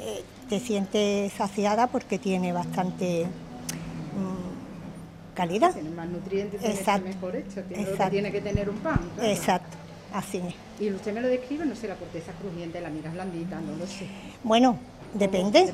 eh, 0.00 0.22
te 0.48 0.60
sientes 0.60 1.32
saciada 1.32 1.86
porque 1.86 2.18
tiene 2.18 2.52
bastante 2.52 3.24
mm, 3.24 5.34
calidad. 5.34 5.72
Tiene 5.72 5.90
más 5.90 6.08
nutrientes, 6.08 6.62
Exacto. 6.62 7.08
mejor 7.08 7.36
hecho, 7.36 7.62
tiene 7.62 7.82
Exacto. 7.82 8.04
que 8.04 8.10
tiene 8.10 8.32
que 8.32 8.40
tener 8.40 8.70
un 8.70 8.76
pan. 8.76 9.00
Exacto, 9.22 9.76
así 10.12 10.38
es. 10.38 10.54
Y 10.80 10.92
usted 10.92 11.14
me 11.14 11.20
lo 11.20 11.28
describe, 11.28 11.64
no 11.64 11.74
sé, 11.74 11.88
la 11.88 11.96
corteza 11.96 12.32
crujiente, 12.32 12.80
la 12.80 12.90
migas 12.90 13.12
blandita, 13.12 13.60
no 13.60 13.76
lo 13.76 13.86
sé. 13.86 14.06
Bueno, 14.42 14.76
Depende, 15.14 15.72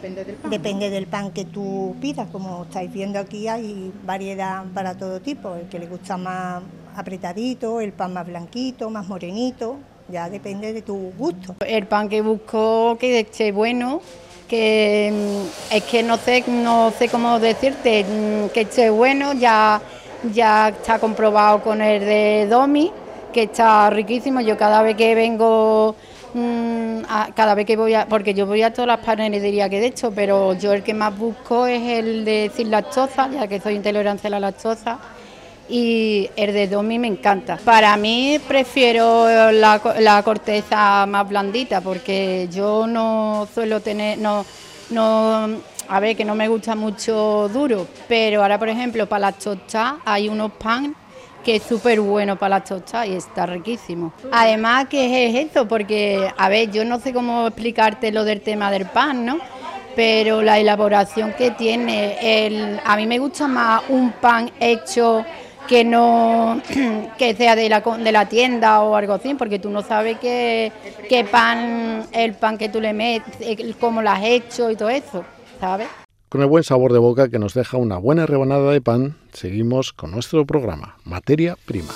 depende 0.51 0.91
del, 0.91 1.07
pan. 1.07 1.31
que 1.31 1.45
tú 1.45 1.95
pidas. 2.01 2.29
Como 2.31 2.65
estáis 2.65 2.93
viendo 2.93 3.19
aquí 3.19 3.47
hay 3.49 3.93
variedad 4.05 4.65
para 4.75 4.97
todo 4.97 5.21
tipo. 5.21 5.55
El 5.55 5.69
que 5.69 5.79
le 5.79 5.87
gusta 5.87 6.17
más 6.17 6.63
apretadito, 6.97 7.81
el 7.81 7.93
pan 7.93 8.13
más 8.13 8.27
blanquito, 8.27 8.91
más 8.91 9.07
morenito, 9.07 9.77
ya 10.09 10.29
depende 10.29 10.73
de 10.73 10.83
tu 10.83 11.13
gusto. 11.17 11.55
El 11.65 11.87
pan 11.87 12.09
que 12.09 12.21
busco 12.21 12.97
que 12.99 13.21
esté 13.21 13.53
bueno, 13.53 14.01
que 14.49 15.13
mm, 15.13 15.75
es 15.75 15.85
que 15.85 16.03
no 16.03 16.17
sé, 16.17 16.45
no 16.49 16.91
sé 16.99 17.09
cómo 17.09 17.39
decirte, 17.39 18.05
mm, 18.05 18.49
que 18.49 18.63
esté 18.63 18.91
bueno, 18.91 19.35
ya, 19.35 19.81
ya 20.33 20.71
está 20.71 20.99
comprobado 20.99 21.63
con 21.63 21.81
el 21.81 22.01
de 22.01 22.47
Domi, 22.51 22.91
que 23.33 23.45
está 23.45 23.89
riquísimo. 23.91 24.41
Yo 24.41 24.59
cada 24.59 24.83
vez 24.83 24.97
que 24.97 25.15
vengo 25.15 25.95
Mm, 26.99 27.33
cada 27.35 27.55
vez 27.55 27.67
que 27.67 27.77
voy 27.77 27.95
a, 27.95 28.07
porque 28.07 28.35
yo 28.35 28.47
voy 28.47 28.63
a 28.63 28.73
todas 28.73 28.89
las 28.89 29.01
panaderías 29.01 29.69
que 29.71 29.79
he 29.79 29.87
hecho, 29.87 30.11
pero 30.11 30.55
yo 30.55 30.73
el 30.73 30.83
que 30.83 30.95
más 30.95 31.17
busco 31.17 31.67
es 31.67 31.83
el 31.83 32.25
de 32.25 32.51
sin 32.55 32.71
lactosa, 32.71 33.31
ya 33.31 33.47
que 33.47 33.61
soy 33.61 33.75
intolerante 33.75 34.27
a 34.27 34.31
la 34.31 34.41
lactosa, 34.41 34.99
y 35.69 36.31
el 36.37 36.53
de 36.53 36.67
Domi 36.69 36.99
me 36.99 37.09
encanta. 37.09 37.59
Para 37.65 37.97
mí 37.97 38.41
prefiero 38.47 39.51
la, 39.53 40.23
corteza 40.25 41.07
más 41.07 41.29
blandita, 41.29 41.81
porque 41.81 42.49
yo 42.51 42.87
no 42.87 43.47
suelo 43.53 43.81
tener, 43.81 44.19
no, 44.19 44.45
no, 44.91 45.49
a 45.89 46.01
ver, 46.01 46.17
que 46.17 46.25
no 46.25 46.35
me 46.35 46.49
gusta 46.49 46.75
mucho 46.75 47.49
duro, 47.53 47.87
pero 48.09 48.43
ahora, 48.43 48.59
por 48.59 48.69
ejemplo, 48.69 49.07
para 49.07 49.21
la 49.21 49.33
tostadas 49.33 49.97
hay 50.05 50.29
unos 50.29 50.53
pan 50.53 50.95
que 51.45 51.57
es 51.57 51.63
súper 51.63 52.01
bueno 52.01 52.37
para 52.37 52.59
la 52.59 52.65
tostadas 52.65 53.09
y 53.09 53.15
está 53.15 53.47
riquísimo. 53.47 54.13
Además, 54.33 54.87
¿qué 54.89 55.29
es 55.29 55.51
eso? 55.51 55.67
Porque, 55.67 56.31
a 56.37 56.49
ver, 56.49 56.71
yo 56.71 56.85
no 56.85 57.01
sé 57.01 57.13
cómo 57.13 57.47
explicarte 57.47 58.13
lo 58.13 58.25
del 58.25 58.41
tema 58.41 58.71
del 58.71 58.87
pan, 58.87 59.25
¿no? 59.25 59.39
Pero 59.97 60.43
la 60.43 60.59
elaboración 60.59 61.35
que 61.37 61.51
tiene, 61.51 62.47
el, 62.47 62.81
a 62.85 62.97
mí 62.97 63.07
me 63.07 63.19
gusta 63.19 63.49
más 63.49 63.83
un 63.89 64.13
pan 64.13 64.51
hecho 64.61 65.25
que 65.69 65.85
no 65.85 66.61
que 67.19 67.35
sea 67.35 67.55
de 67.55 67.69
la, 67.69 67.81
de 67.81 68.13
la 68.13 68.27
tienda 68.27 68.81
o 68.81 68.97
algo 68.97 69.15
así, 69.15 69.35
porque 69.35 69.59
tú 69.59 69.71
no 69.71 69.83
sabes 69.83 70.19
qué, 70.19 70.73
qué 71.09 71.25
pan, 71.25 72.07
el 72.13 72.35
pan 72.35 72.57
que 72.57 72.69
tú 72.69 72.81
le 72.81 72.93
metes, 72.93 73.77
cómo 73.79 74.03
lo 74.03 74.11
has 74.11 74.25
hecho 74.25 74.71
y 74.71 74.77
todo 74.77 74.89
eso, 74.89 75.25
¿sabes? 75.61 75.89
Con 76.29 76.43
el 76.43 76.47
buen 76.47 76.63
sabor 76.63 76.93
de 76.93 76.99
boca 76.99 77.31
que 77.31 77.39
nos 77.39 77.55
deja 77.55 77.79
una 77.79 77.97
buena 77.97 78.27
rebanada 78.27 78.71
de 78.71 78.83
pan, 78.83 79.17
seguimos 79.33 79.95
con 79.95 80.11
nuestro 80.11 80.45
programa, 80.45 80.97
Materia 81.05 81.57
Prima. 81.65 81.95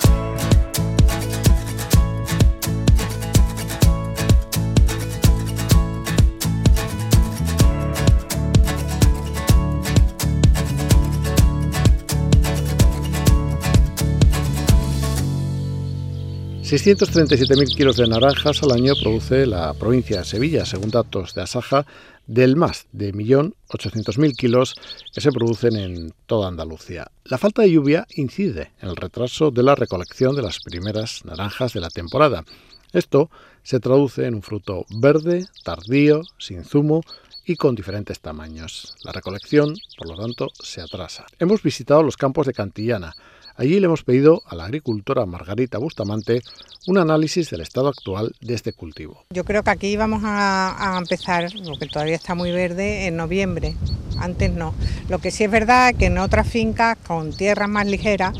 637.000 16.73 17.75
kilos 17.75 17.97
de 17.97 18.07
naranjas 18.07 18.63
al 18.63 18.71
año 18.71 18.93
produce 18.99 19.45
la 19.45 19.75
provincia 19.75 20.17
de 20.17 20.25
Sevilla, 20.25 20.65
según 20.65 20.89
datos 20.89 21.35
de 21.35 21.43
Asaja, 21.43 21.85
del 22.27 22.55
más 22.55 22.87
de 22.91 23.13
1.800.000 23.13 24.35
kilos 24.35 24.75
que 25.13 25.21
se 25.21 25.31
producen 25.31 25.75
en 25.75 26.13
toda 26.25 26.47
Andalucía. 26.47 27.07
La 27.25 27.37
falta 27.37 27.61
de 27.61 27.71
lluvia 27.71 28.07
incide 28.15 28.71
en 28.81 28.89
el 28.89 28.95
retraso 28.95 29.51
de 29.51 29.63
la 29.63 29.75
recolección 29.75 30.35
de 30.35 30.41
las 30.41 30.59
primeras 30.59 31.25
naranjas 31.25 31.73
de 31.73 31.81
la 31.81 31.89
temporada. 31.89 32.43
Esto 32.91 33.29
se 33.63 33.79
traduce 33.79 34.25
en 34.25 34.35
un 34.35 34.43
fruto 34.43 34.85
verde, 34.89 35.45
tardío, 35.63 36.21
sin 36.37 36.63
zumo 36.63 37.01
y 37.45 37.55
con 37.55 37.75
diferentes 37.75 38.19
tamaños. 38.19 38.95
La 39.03 39.11
recolección, 39.11 39.75
por 39.97 40.07
lo 40.07 40.15
tanto, 40.15 40.49
se 40.61 40.81
atrasa. 40.81 41.25
Hemos 41.39 41.61
visitado 41.63 42.03
los 42.03 42.17
campos 42.17 42.47
de 42.47 42.53
Cantillana, 42.53 43.15
Allí 43.55 43.79
le 43.79 43.85
hemos 43.85 44.03
pedido 44.03 44.41
a 44.47 44.55
la 44.55 44.65
agricultora 44.65 45.27
Margarita 45.27 45.77
Bustamante 45.77 46.41
un 46.87 46.97
análisis 46.97 47.51
del 47.51 47.61
estado 47.61 47.87
actual 47.87 48.33
de 48.41 48.55
este 48.55 48.73
cultivo. 48.73 49.25
Yo 49.29 49.45
creo 49.45 49.61
que 49.61 49.69
aquí 49.69 49.95
vamos 49.95 50.23
a, 50.25 50.97
empezar, 50.97 51.51
porque 51.63 51.85
todavía 51.85 52.15
está 52.15 52.33
muy 52.33 52.51
verde, 52.51 53.05
en 53.05 53.15
noviembre. 53.15 53.75
Antes 54.17 54.51
no. 54.51 54.73
Lo 55.07 55.19
que 55.19 55.29
sí 55.29 55.43
es 55.43 55.51
verdad 55.51 55.89
es 55.89 55.97
que 55.97 56.07
en 56.07 56.17
otras 56.17 56.47
fincas 56.47 56.97
con 57.05 57.31
tierras 57.31 57.69
más 57.69 57.85
ligeras 57.85 58.35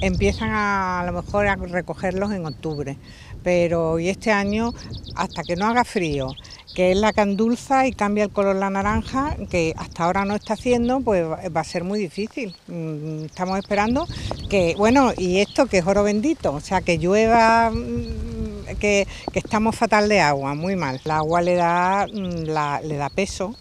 empiezan 0.00 0.50
a, 0.50 1.00
a 1.00 1.06
lo 1.06 1.12
mejor 1.12 1.48
a 1.48 1.56
recogerlos 1.56 2.30
en 2.30 2.46
octubre. 2.46 2.96
Pero 3.42 3.98
y 3.98 4.10
este 4.10 4.30
año, 4.30 4.72
hasta 5.16 5.42
que 5.42 5.56
no 5.56 5.66
haga 5.66 5.84
frío 5.84 6.28
que 6.74 6.92
es 6.92 6.96
la 6.96 7.12
candulza 7.12 7.86
y 7.86 7.92
cambia 7.92 8.24
el 8.24 8.30
color 8.30 8.56
la 8.56 8.70
naranja, 8.70 9.36
que 9.50 9.74
hasta 9.76 10.04
ahora 10.04 10.24
no 10.24 10.34
está 10.34 10.54
haciendo, 10.54 11.00
pues 11.00 11.24
va 11.24 11.60
a 11.60 11.64
ser 11.64 11.84
muy 11.84 11.98
difícil. 11.98 12.54
Mm, 12.68 13.24
estamos 13.24 13.58
esperando 13.58 14.06
que, 14.48 14.74
bueno, 14.76 15.12
y 15.16 15.38
esto 15.38 15.66
que 15.66 15.78
es 15.78 15.86
oro 15.86 16.02
bendito, 16.02 16.52
o 16.52 16.60
sea, 16.60 16.80
que 16.80 16.98
llueva, 16.98 17.70
mm, 17.70 18.76
que, 18.78 19.06
estamos 19.34 19.76
fatal 19.76 20.08
de 20.08 20.20
agua, 20.20 20.54
muy 20.54 20.76
mal. 20.76 21.00
El 21.04 21.10
agua 21.10 21.42
le 21.42 21.54
da, 21.54 22.06
mm, 22.06 22.86
le 22.86 22.96
da 22.96 23.10
peso, 23.10 23.54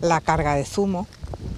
la 0.00 0.20
carga 0.20 0.54
de 0.54 0.64
zumo. 0.64 1.06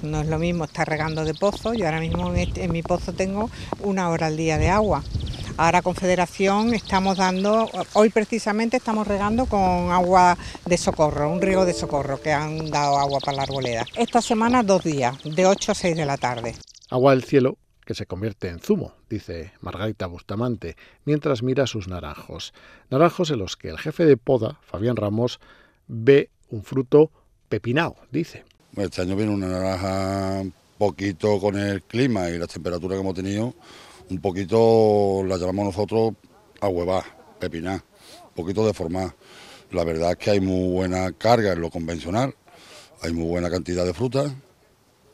No 0.02 0.21
es 0.21 0.26
lo 0.28 0.38
mismo 0.38 0.64
estar 0.64 0.88
regando 0.88 1.25
de 1.25 1.35
pozo, 1.35 1.75
yo 1.75 1.87
ahora 1.87 2.00
mismo 2.00 2.31
en, 2.31 2.37
este, 2.37 2.64
en 2.64 2.73
mi 2.73 2.83
pozo 2.83 3.12
tengo 3.12 3.50
una 3.83 4.11
hora 4.11 4.26
al 4.26 4.37
día 4.37 4.59
de 4.59 4.69
agua. 4.69 5.02
Ahora 5.61 5.83
con 5.83 5.97
Federación 5.97 6.73
estamos 6.73 7.17
dando, 7.17 7.69
hoy 7.95 8.11
precisamente 8.11 8.77
estamos 8.77 9.09
regando 9.09 9.47
con 9.47 9.91
agua 9.91 10.38
de 10.65 10.79
socorro, 10.79 11.33
un 11.33 11.43
riego 11.43 11.67
de 11.67 11.75
socorro 11.75 12.21
que 12.23 12.31
han 12.31 12.71
dado 12.71 12.97
agua 12.97 13.19
para 13.19 13.38
la 13.38 13.43
arboleda. 13.43 13.85
Esta 13.97 14.23
semana 14.23 14.62
dos 14.62 14.85
días, 14.85 15.17
de 15.25 15.47
8 15.47 15.73
a 15.73 15.75
6 15.75 15.97
de 15.97 16.07
la 16.07 16.17
tarde. 16.17 16.55
Agua 16.91 17.11
del 17.11 17.25
cielo 17.25 17.59
que 17.85 17.95
se 17.95 18.07
convierte 18.07 18.49
en 18.50 18.61
zumo, 18.61 18.93
dice 19.11 19.50
Margarita 19.61 20.07
Bustamante, 20.07 20.77
mientras 21.05 21.43
mira 21.43 21.67
sus 21.67 21.88
naranjos. 21.88 22.55
Naranjos 22.88 23.33
en 23.33 23.41
los 23.41 23.57
que 23.57 23.71
el 23.71 23.79
jefe 23.79 24.07
de 24.07 24.17
poda, 24.17 24.61
Fabián 24.62 24.95
Ramos, 24.95 25.41
ve 25.88 26.31
un 26.50 26.62
fruto 26.62 27.11
pepinao, 27.49 27.97
dice. 28.12 28.45
Este 28.77 29.03
año 29.03 29.17
viene 29.17 29.33
una 29.33 29.49
naranja 29.49 30.45
poquito 30.79 31.41
con 31.41 31.59
el 31.59 31.83
clima 31.83 32.31
y 32.31 32.38
las 32.38 32.49
temperaturas 32.49 32.97
que 32.97 33.00
hemos 33.00 33.15
tenido, 33.15 33.55
un 34.11 34.21
poquito 34.21 35.23
la 35.27 35.37
llamamos 35.37 35.67
nosotros 35.67 36.15
a 36.61 36.69
huevar, 36.69 37.05
pepinar, 37.38 37.83
un 38.29 38.35
poquito 38.35 38.67
deformada. 38.67 39.15
La 39.71 39.85
verdad 39.85 40.12
es 40.12 40.17
que 40.17 40.31
hay 40.31 40.41
muy 40.41 40.73
buena 40.73 41.12
carga 41.12 41.53
en 41.53 41.61
lo 41.61 41.71
convencional, 41.71 42.35
hay 43.03 43.12
muy 43.12 43.27
buena 43.27 43.50
cantidad 43.50 43.85
de 43.85 43.95
frutas 43.95 44.33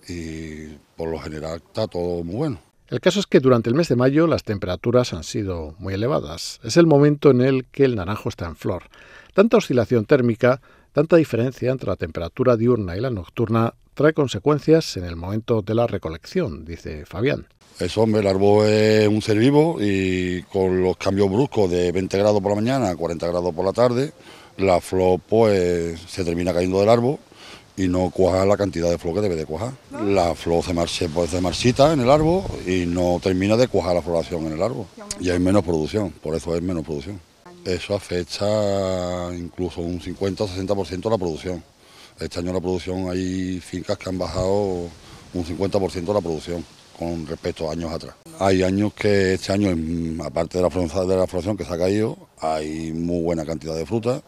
y 0.09 0.67
por 0.97 1.09
lo 1.09 1.19
general 1.19 1.57
está 1.57 1.87
todo 1.87 2.23
muy 2.23 2.37
bueno. 2.37 2.61
El 2.89 3.01
caso 3.01 3.19
es 3.19 3.27
que 3.27 3.41
durante 3.41 3.71
el 3.71 3.75
mes 3.75 3.89
de 3.89 3.97
mayo 3.97 4.27
las 4.27 4.45
temperaturas 4.45 5.15
han 5.15 5.25
sido 5.25 5.75
muy 5.79 5.95
elevadas. 5.95 6.61
Es 6.63 6.77
el 6.77 6.87
momento 6.87 7.31
en 7.31 7.41
el 7.41 7.65
que 7.67 7.85
el 7.85 7.97
naranjo 7.97 8.29
está 8.29 8.47
en 8.47 8.57
flor. 8.57 8.85
Tanta 9.33 9.57
oscilación 9.57 10.05
térmica, 10.05 10.61
tanta 10.93 11.17
diferencia 11.17 11.73
entre 11.73 11.89
la 11.89 11.97
temperatura 11.97 12.57
diurna 12.57 12.97
y 12.97 13.01
la 13.01 13.11
nocturna 13.11 13.75
trae 13.95 14.13
consecuencias 14.13 14.97
en 14.97 15.05
el 15.05 15.17
momento 15.17 15.63
de 15.63 15.75
la 15.75 15.87
recolección, 15.87 16.65
dice 16.65 17.07
Fabián. 17.07 17.47
Eso, 17.79 18.03
hombre, 18.03 18.21
el 18.21 18.29
árbol 18.29 18.69
es 18.69 19.09
un 19.09 19.21
ser 19.21 19.37
vivo 19.37 19.79
y 19.81 20.43
con 20.45 20.81
los 20.81 20.97
cambios 20.97 21.29
bruscos 21.29 21.69
de 21.69 21.91
20 21.91 22.19
grados 22.19 22.41
por 22.41 22.53
la 22.53 22.57
mañana 22.57 22.91
a 22.91 22.97
40 22.97 23.27
grados 23.27 23.53
por 23.53 23.65
la 23.65 23.73
tarde, 23.73 24.13
la 24.59 24.81
flor 24.81 25.19
pues 25.29 25.99
se 26.09 26.25
termina 26.25 26.55
cayendo 26.55 26.79
del 26.79 26.89
árbol 26.89 27.19
y 27.77 27.89
no 27.89 28.11
cuaja 28.11 28.47
la 28.47 28.57
cantidad 28.57 28.89
de 28.89 28.97
flor 28.97 29.17
que 29.17 29.23
debe 29.23 29.35
de 29.35 29.45
cuajar. 29.45 29.73
La 29.91 30.37
flor 30.37 30.63
se, 30.63 30.73
marche, 30.73 31.09
pues, 31.09 31.31
se 31.31 31.41
marchita 31.41 31.93
en 31.93 32.01
el 32.01 32.11
árbol 32.11 32.45
y 32.65 32.87
no 32.87 33.19
termina 33.21 33.57
de 33.57 33.67
cuajar 33.67 33.97
la 33.97 34.03
floración 34.03 34.47
en 34.47 34.53
el 34.53 34.63
árbol. 34.63 34.87
Y 35.19 35.31
hay 35.31 35.41
menos 35.41 35.65
producción, 35.65 36.11
por 36.11 36.37
eso 36.37 36.55
es 36.55 36.63
menos 36.63 36.85
producción. 36.85 37.21
Eso 37.65 37.97
afecta 37.97 39.31
incluso 39.37 39.81
un 39.81 40.01
50 40.01 40.45
o 40.45 40.49
60% 40.49 41.11
la 41.11 41.19
producción. 41.19 41.65
Este 42.21 42.39
año 42.39 42.53
la 42.53 42.61
producción 42.61 43.11
hay 43.11 43.59
fincas 43.59 43.99
que 43.99 44.09
han 44.09 44.19
bajado 44.19 44.89
un 45.33 45.45
50% 45.45 46.15
la 46.15 46.21
producción 46.21 46.65
con 46.99 47.27
respecto 47.27 47.69
a 47.69 47.73
años 47.73 47.93
atrás. 47.93 48.15
Hay 48.39 48.63
años 48.63 48.93
que 48.95 49.35
este 49.35 49.53
año, 49.53 49.71
aparte 50.25 50.59
de 50.59 50.63
la, 50.63 50.69
de 50.69 51.27
floración 51.27 51.57
que 51.57 51.65
se 51.65 51.73
ha 51.73 51.79
caído, 51.79 52.17
hay 52.41 52.93
muy 52.93 53.23
buena 53.23 53.45
cantidad 53.45 53.75
de 53.75 53.87
fruta. 53.87 54.23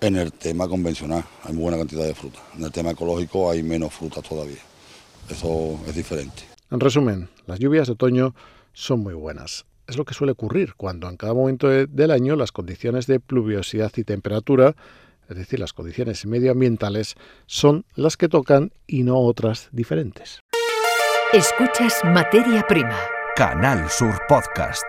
En 0.00 0.16
el 0.16 0.32
tema 0.32 0.68
convencional 0.68 1.24
hay 1.44 1.52
muy 1.52 1.62
buena 1.62 1.78
cantidad 1.78 2.04
de 2.04 2.14
fruta. 2.14 2.38
En 2.56 2.64
el 2.64 2.72
tema 2.72 2.92
ecológico 2.92 3.50
hay 3.50 3.62
menos 3.62 3.92
frutas 3.92 4.22
todavía. 4.22 4.62
Eso 5.28 5.78
es 5.86 5.94
diferente. 5.94 6.44
En 6.70 6.80
resumen, 6.80 7.28
las 7.46 7.58
lluvias 7.58 7.88
de 7.88 7.94
otoño 7.94 8.34
son 8.72 9.00
muy 9.00 9.14
buenas. 9.14 9.66
Es 9.86 9.96
lo 9.96 10.04
que 10.04 10.14
suele 10.14 10.32
ocurrir 10.32 10.74
cuando 10.74 11.08
en 11.08 11.16
cada 11.16 11.34
momento 11.34 11.68
del 11.68 12.10
año 12.10 12.36
las 12.36 12.52
condiciones 12.52 13.06
de 13.06 13.20
pluviosidad 13.20 13.90
y 13.96 14.04
temperatura, 14.04 14.76
es 15.28 15.36
decir, 15.36 15.58
las 15.58 15.72
condiciones 15.72 16.26
medioambientales, 16.26 17.14
son 17.46 17.84
las 17.94 18.16
que 18.16 18.28
tocan 18.28 18.72
y 18.86 19.02
no 19.02 19.18
otras 19.18 19.68
diferentes. 19.72 20.40
Escuchas 21.34 21.92
Materia 22.04 22.64
Prima. 22.66 22.98
Canal 23.36 23.90
Sur 23.90 24.18
Podcast. 24.30 24.82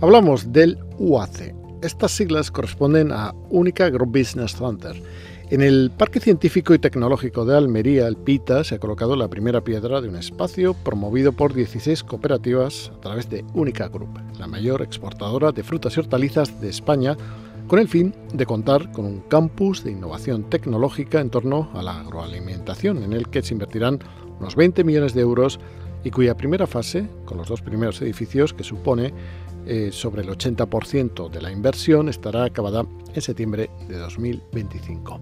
Hablamos 0.00 0.52
del 0.52 0.78
UAC. 0.98 1.52
Estas 1.82 2.12
siglas 2.12 2.52
corresponden 2.52 3.10
a 3.10 3.34
Única 3.50 3.86
Agrobusiness 3.86 4.54
Center 4.54 4.94
en 5.50 5.62
el 5.62 5.90
Parque 5.90 6.20
Científico 6.20 6.74
y 6.74 6.78
Tecnológico 6.78 7.46
de 7.46 7.56
Almería, 7.56 8.06
el 8.06 8.16
PITA, 8.16 8.64
se 8.64 8.74
ha 8.74 8.78
colocado 8.78 9.16
la 9.16 9.28
primera 9.28 9.62
piedra 9.62 10.02
de 10.02 10.08
un 10.08 10.16
espacio 10.16 10.74
promovido 10.74 11.32
por 11.32 11.54
16 11.54 12.04
cooperativas 12.04 12.92
a 12.94 13.00
través 13.00 13.30
de 13.30 13.46
Única 13.54 13.88
Group, 13.88 14.20
la 14.38 14.46
mayor 14.46 14.82
exportadora 14.82 15.52
de 15.52 15.62
frutas 15.62 15.96
y 15.96 16.00
hortalizas 16.00 16.60
de 16.60 16.68
España, 16.68 17.16
con 17.66 17.78
el 17.78 17.88
fin 17.88 18.14
de 18.34 18.44
contar 18.44 18.92
con 18.92 19.06
un 19.06 19.20
campus 19.20 19.84
de 19.84 19.92
innovación 19.92 20.44
tecnológica 20.50 21.20
en 21.20 21.30
torno 21.30 21.70
a 21.72 21.82
la 21.82 22.00
agroalimentación, 22.00 23.02
en 23.02 23.14
el 23.14 23.28
que 23.28 23.42
se 23.42 23.54
invertirán 23.54 24.00
unos 24.40 24.54
20 24.54 24.84
millones 24.84 25.14
de 25.14 25.22
euros 25.22 25.58
y 26.04 26.10
cuya 26.10 26.36
primera 26.36 26.66
fase, 26.66 27.08
con 27.24 27.38
los 27.38 27.48
dos 27.48 27.62
primeros 27.62 28.00
edificios 28.02 28.54
que 28.54 28.64
supone 28.64 29.12
eh, 29.66 29.90
sobre 29.92 30.22
el 30.22 30.28
80% 30.28 31.28
de 31.28 31.42
la 31.42 31.52
inversión, 31.52 32.08
estará 32.08 32.44
acabada 32.44 32.86
en 33.12 33.20
septiembre 33.20 33.70
de 33.88 33.98
2025. 33.98 35.20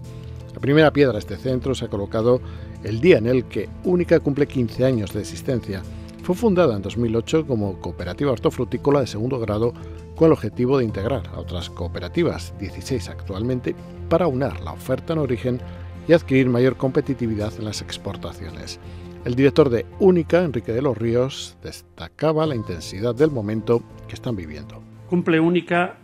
La 0.53 0.61
primera 0.61 0.91
piedra 0.91 1.13
de 1.13 1.19
este 1.19 1.37
centro 1.37 1.75
se 1.75 1.85
ha 1.85 1.89
colocado 1.89 2.41
el 2.83 2.99
día 2.99 3.17
en 3.17 3.27
el 3.27 3.45
que 3.45 3.69
Única 3.83 4.19
cumple 4.19 4.47
15 4.47 4.85
años 4.85 5.13
de 5.13 5.21
existencia. 5.21 5.83
Fue 6.23 6.35
fundada 6.35 6.75
en 6.75 6.81
2008 6.81 7.45
como 7.45 7.79
cooperativa 7.79 8.31
hortofrutícola 8.31 9.01
de 9.01 9.07
segundo 9.07 9.39
grado 9.39 9.73
con 10.15 10.27
el 10.27 10.33
objetivo 10.33 10.77
de 10.77 10.85
integrar 10.85 11.27
a 11.33 11.39
otras 11.39 11.69
cooperativas, 11.69 12.53
16 12.59 13.09
actualmente, 13.09 13.75
para 14.09 14.27
unar 14.27 14.61
la 14.61 14.73
oferta 14.73 15.13
en 15.13 15.19
origen 15.19 15.61
y 16.07 16.13
adquirir 16.13 16.49
mayor 16.49 16.75
competitividad 16.75 17.53
en 17.59 17.65
las 17.65 17.81
exportaciones. 17.81 18.79
El 19.27 19.35
director 19.35 19.69
de 19.69 19.85
Única, 19.99 20.41
Enrique 20.41 20.71
de 20.71 20.81
los 20.81 20.97
Ríos, 20.97 21.57
destacaba 21.61 22.45
la 22.45 22.55
intensidad 22.55 23.13
del 23.13 23.29
momento 23.29 23.83
que 24.07 24.13
están 24.13 24.37
viviendo. 24.37 24.81
Cumple 25.09 25.37
Única 25.41 25.97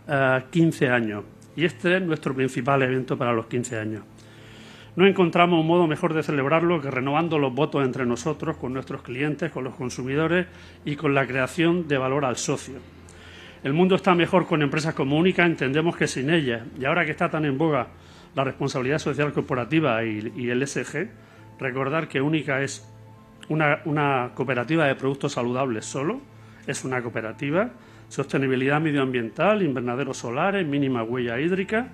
15 0.50 0.90
años 0.90 1.24
y 1.56 1.64
este 1.64 1.96
es 1.96 2.02
nuestro 2.02 2.34
principal 2.34 2.82
evento 2.82 3.16
para 3.16 3.32
los 3.32 3.46
15 3.46 3.78
años. 3.78 4.04
No 4.94 5.06
encontramos 5.06 5.58
un 5.58 5.66
modo 5.66 5.86
mejor 5.86 6.12
de 6.12 6.22
celebrarlo 6.22 6.82
que 6.82 6.90
renovando 6.90 7.38
los 7.38 7.54
votos 7.54 7.82
entre 7.82 8.04
nosotros, 8.04 8.58
con 8.58 8.74
nuestros 8.74 9.00
clientes, 9.00 9.50
con 9.50 9.64
los 9.64 9.74
consumidores 9.74 10.46
y 10.84 10.94
con 10.94 11.14
la 11.14 11.26
creación 11.26 11.88
de 11.88 11.96
valor 11.96 12.26
al 12.26 12.36
socio. 12.36 12.74
El 13.62 13.72
mundo 13.72 13.94
está 13.94 14.14
mejor 14.14 14.46
con 14.46 14.60
empresas 14.60 14.92
como 14.92 15.16
Única, 15.16 15.46
entendemos 15.46 15.96
que 15.96 16.08
sin 16.08 16.28
ellas, 16.28 16.64
y 16.78 16.84
ahora 16.84 17.06
que 17.06 17.12
está 17.12 17.30
tan 17.30 17.46
en 17.46 17.56
boga 17.56 17.86
la 18.34 18.44
responsabilidad 18.44 18.98
social 18.98 19.32
corporativa 19.32 20.04
y, 20.04 20.50
el 20.50 20.66
SG, 20.66 21.08
recordar 21.58 22.06
que 22.06 22.20
Única 22.20 22.60
es 22.60 22.86
una, 23.48 24.30
cooperativa 24.34 24.86
de 24.86 24.94
productos 24.94 25.32
saludables 25.32 25.84
solo, 25.84 26.20
es 26.66 26.84
una 26.84 27.02
cooperativa, 27.02 27.70
sostenibilidad 28.08 28.80
medioambiental, 28.80 29.62
invernaderos 29.62 30.18
solares, 30.18 30.66
mínima 30.66 31.02
huella 31.02 31.38
hídrica 31.40 31.88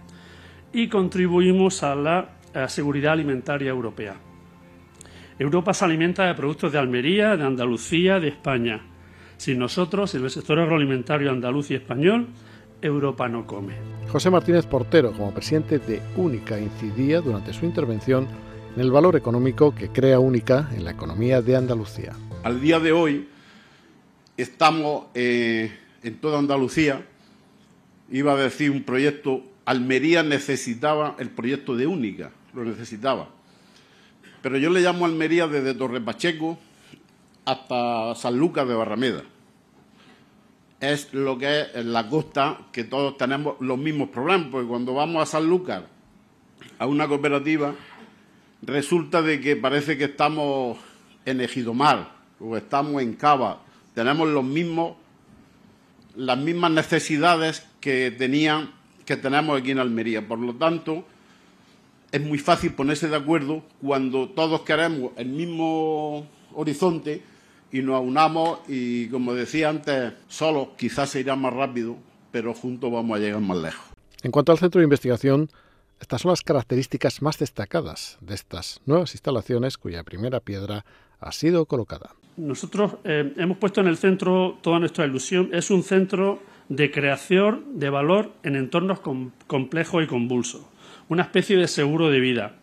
y 0.72 0.88
contribuimos 0.88 1.82
a 1.82 1.94
la 1.94 2.28
seguridad 2.68 3.12
alimentaria 3.12 3.70
europea. 3.70 4.16
Europa 5.40 5.72
se 5.72 5.86
alimenta 5.86 6.26
de 6.26 6.34
productos 6.34 6.70
de 6.70 6.78
Almería, 6.78 7.34
de 7.34 7.44
Andalucía, 7.44 8.20
de 8.20 8.28
España. 8.28 8.82
Sin 9.38 9.58
nosotros, 9.58 10.14
en 10.14 10.24
el 10.24 10.30
sector 10.30 10.60
agroalimentario 10.60 11.30
andaluz 11.30 11.70
y 11.70 11.74
español, 11.76 12.26
Europa 12.82 13.26
no 13.26 13.46
come. 13.46 13.72
José 14.08 14.28
Martínez 14.28 14.66
Portero, 14.66 15.12
como 15.12 15.32
presidente 15.32 15.78
de 15.78 16.02
Única, 16.16 16.60
incidía 16.60 17.22
durante 17.22 17.54
su 17.54 17.64
intervención 17.64 18.28
el 18.76 18.90
valor 18.90 19.16
económico 19.16 19.74
que 19.74 19.88
crea 19.88 20.18
Única 20.18 20.68
en 20.74 20.84
la 20.84 20.92
economía 20.92 21.42
de 21.42 21.56
Andalucía. 21.56 22.12
Al 22.42 22.60
día 22.60 22.80
de 22.80 22.92
hoy 22.92 23.28
estamos 24.36 25.06
eh, 25.14 25.72
en 26.02 26.20
toda 26.20 26.38
Andalucía, 26.38 27.06
iba 28.10 28.32
a 28.32 28.36
decir 28.36 28.70
un 28.70 28.82
proyecto, 28.84 29.42
Almería 29.64 30.22
necesitaba 30.22 31.16
el 31.18 31.30
proyecto 31.30 31.76
de 31.76 31.86
Única, 31.86 32.32
lo 32.54 32.64
necesitaba. 32.64 33.28
Pero 34.42 34.56
yo 34.56 34.70
le 34.70 34.80
llamo 34.80 35.04
Almería 35.04 35.46
desde 35.46 35.74
Torre 35.74 36.00
Pacheco 36.00 36.58
hasta 37.44 38.14
San 38.14 38.38
Lucas 38.38 38.66
de 38.66 38.74
Barrameda 38.74 39.22
es 40.80 41.12
lo 41.12 41.36
que 41.36 41.66
es 41.74 41.84
la 41.84 42.08
costa, 42.08 42.58
que 42.72 42.84
todos 42.84 43.16
tenemos 43.18 43.56
los 43.60 43.78
mismos 43.78 44.08
problemas, 44.08 44.48
porque 44.50 44.66
cuando 44.66 44.94
vamos 44.94 45.22
a 45.22 45.26
San 45.26 45.46
Lucas, 45.46 45.82
a 46.78 46.86
una 46.86 47.06
cooperativa, 47.06 47.74
resulta 48.62 49.22
de 49.22 49.40
que 49.40 49.56
parece 49.56 49.96
que 49.96 50.04
estamos 50.04 50.78
en 51.24 51.40
Ejidomar 51.40 52.12
o 52.38 52.56
estamos 52.56 53.02
en 53.02 53.14
Cava, 53.14 53.62
tenemos 53.94 54.28
los 54.28 54.44
mismos, 54.44 54.96
las 56.16 56.38
mismas 56.38 56.70
necesidades 56.70 57.66
que 57.80 58.10
tenían, 58.10 58.70
que 59.04 59.16
tenemos 59.16 59.60
aquí 59.60 59.72
en 59.72 59.78
Almería. 59.78 60.26
Por 60.26 60.38
lo 60.38 60.54
tanto, 60.54 61.04
es 62.12 62.20
muy 62.20 62.38
fácil 62.38 62.72
ponerse 62.72 63.08
de 63.08 63.16
acuerdo 63.16 63.62
cuando 63.80 64.28
todos 64.28 64.62
queremos 64.62 65.12
el 65.16 65.28
mismo 65.28 66.26
horizonte 66.54 67.22
y 67.72 67.82
nos 67.82 67.96
aunamos 67.96 68.60
y, 68.68 69.08
como 69.08 69.34
decía 69.34 69.68
antes, 69.68 70.12
solos 70.28 70.68
quizás 70.76 71.10
se 71.10 71.20
irá 71.20 71.36
más 71.36 71.52
rápido, 71.52 71.96
pero 72.32 72.54
juntos 72.54 72.90
vamos 72.90 73.16
a 73.16 73.20
llegar 73.20 73.40
más 73.40 73.58
lejos. 73.58 73.84
En 74.22 74.30
cuanto 74.30 74.52
al 74.52 74.58
centro 74.58 74.80
de 74.80 74.84
investigación, 74.84 75.48
estas 76.00 76.22
son 76.22 76.30
las 76.30 76.42
características 76.42 77.22
más 77.22 77.38
destacadas 77.38 78.18
de 78.20 78.34
estas 78.34 78.80
nuevas 78.86 79.14
instalaciones 79.14 79.76
cuya 79.76 80.02
primera 80.02 80.40
piedra 80.40 80.84
ha 81.20 81.32
sido 81.32 81.66
colocada. 81.66 82.14
Nosotros 82.36 82.94
eh, 83.04 83.34
hemos 83.36 83.58
puesto 83.58 83.80
en 83.80 83.86
el 83.86 83.98
centro 83.98 84.58
toda 84.62 84.78
nuestra 84.78 85.04
ilusión. 85.04 85.50
Es 85.52 85.70
un 85.70 85.82
centro 85.82 86.42
de 86.70 86.90
creación 86.90 87.78
de 87.78 87.90
valor 87.90 88.32
en 88.42 88.56
entornos 88.56 89.00
complejos 89.46 90.04
y 90.04 90.06
convulsos. 90.06 90.62
Una 91.08 91.22
especie 91.22 91.56
de 91.56 91.68
seguro 91.68 92.08
de 92.08 92.20
vida. 92.20 92.56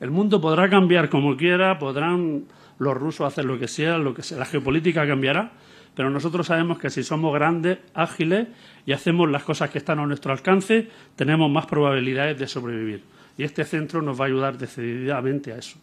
El 0.00 0.10
mundo 0.10 0.40
podrá 0.40 0.68
cambiar 0.68 1.08
como 1.08 1.36
quiera, 1.36 1.78
podrán 1.78 2.44
los 2.78 2.96
rusos 2.96 3.26
hacen 3.26 3.46
lo 3.46 3.58
que 3.58 3.68
sea, 3.68 3.98
lo 3.98 4.12
que 4.12 4.22
sea, 4.22 4.38
la 4.38 4.44
geopolítica 4.44 5.06
cambiará, 5.06 5.52
pero 5.94 6.10
nosotros 6.10 6.46
sabemos 6.46 6.78
que 6.78 6.90
si 6.90 7.02
somos 7.02 7.34
grandes, 7.34 7.78
ágiles 7.94 8.48
y 8.86 8.92
hacemos 8.92 9.30
las 9.30 9.44
cosas 9.44 9.70
que 9.70 9.78
están 9.78 9.98
a 9.98 10.06
nuestro 10.06 10.32
alcance, 10.32 10.88
tenemos 11.16 11.50
más 11.50 11.66
probabilidades 11.66 12.38
de 12.38 12.46
sobrevivir. 12.46 13.02
Y 13.36 13.44
este 13.44 13.64
centro 13.64 14.02
nos 14.02 14.18
va 14.20 14.24
a 14.24 14.28
ayudar 14.28 14.58
decididamente 14.58 15.52
a 15.52 15.58
eso. 15.58 15.78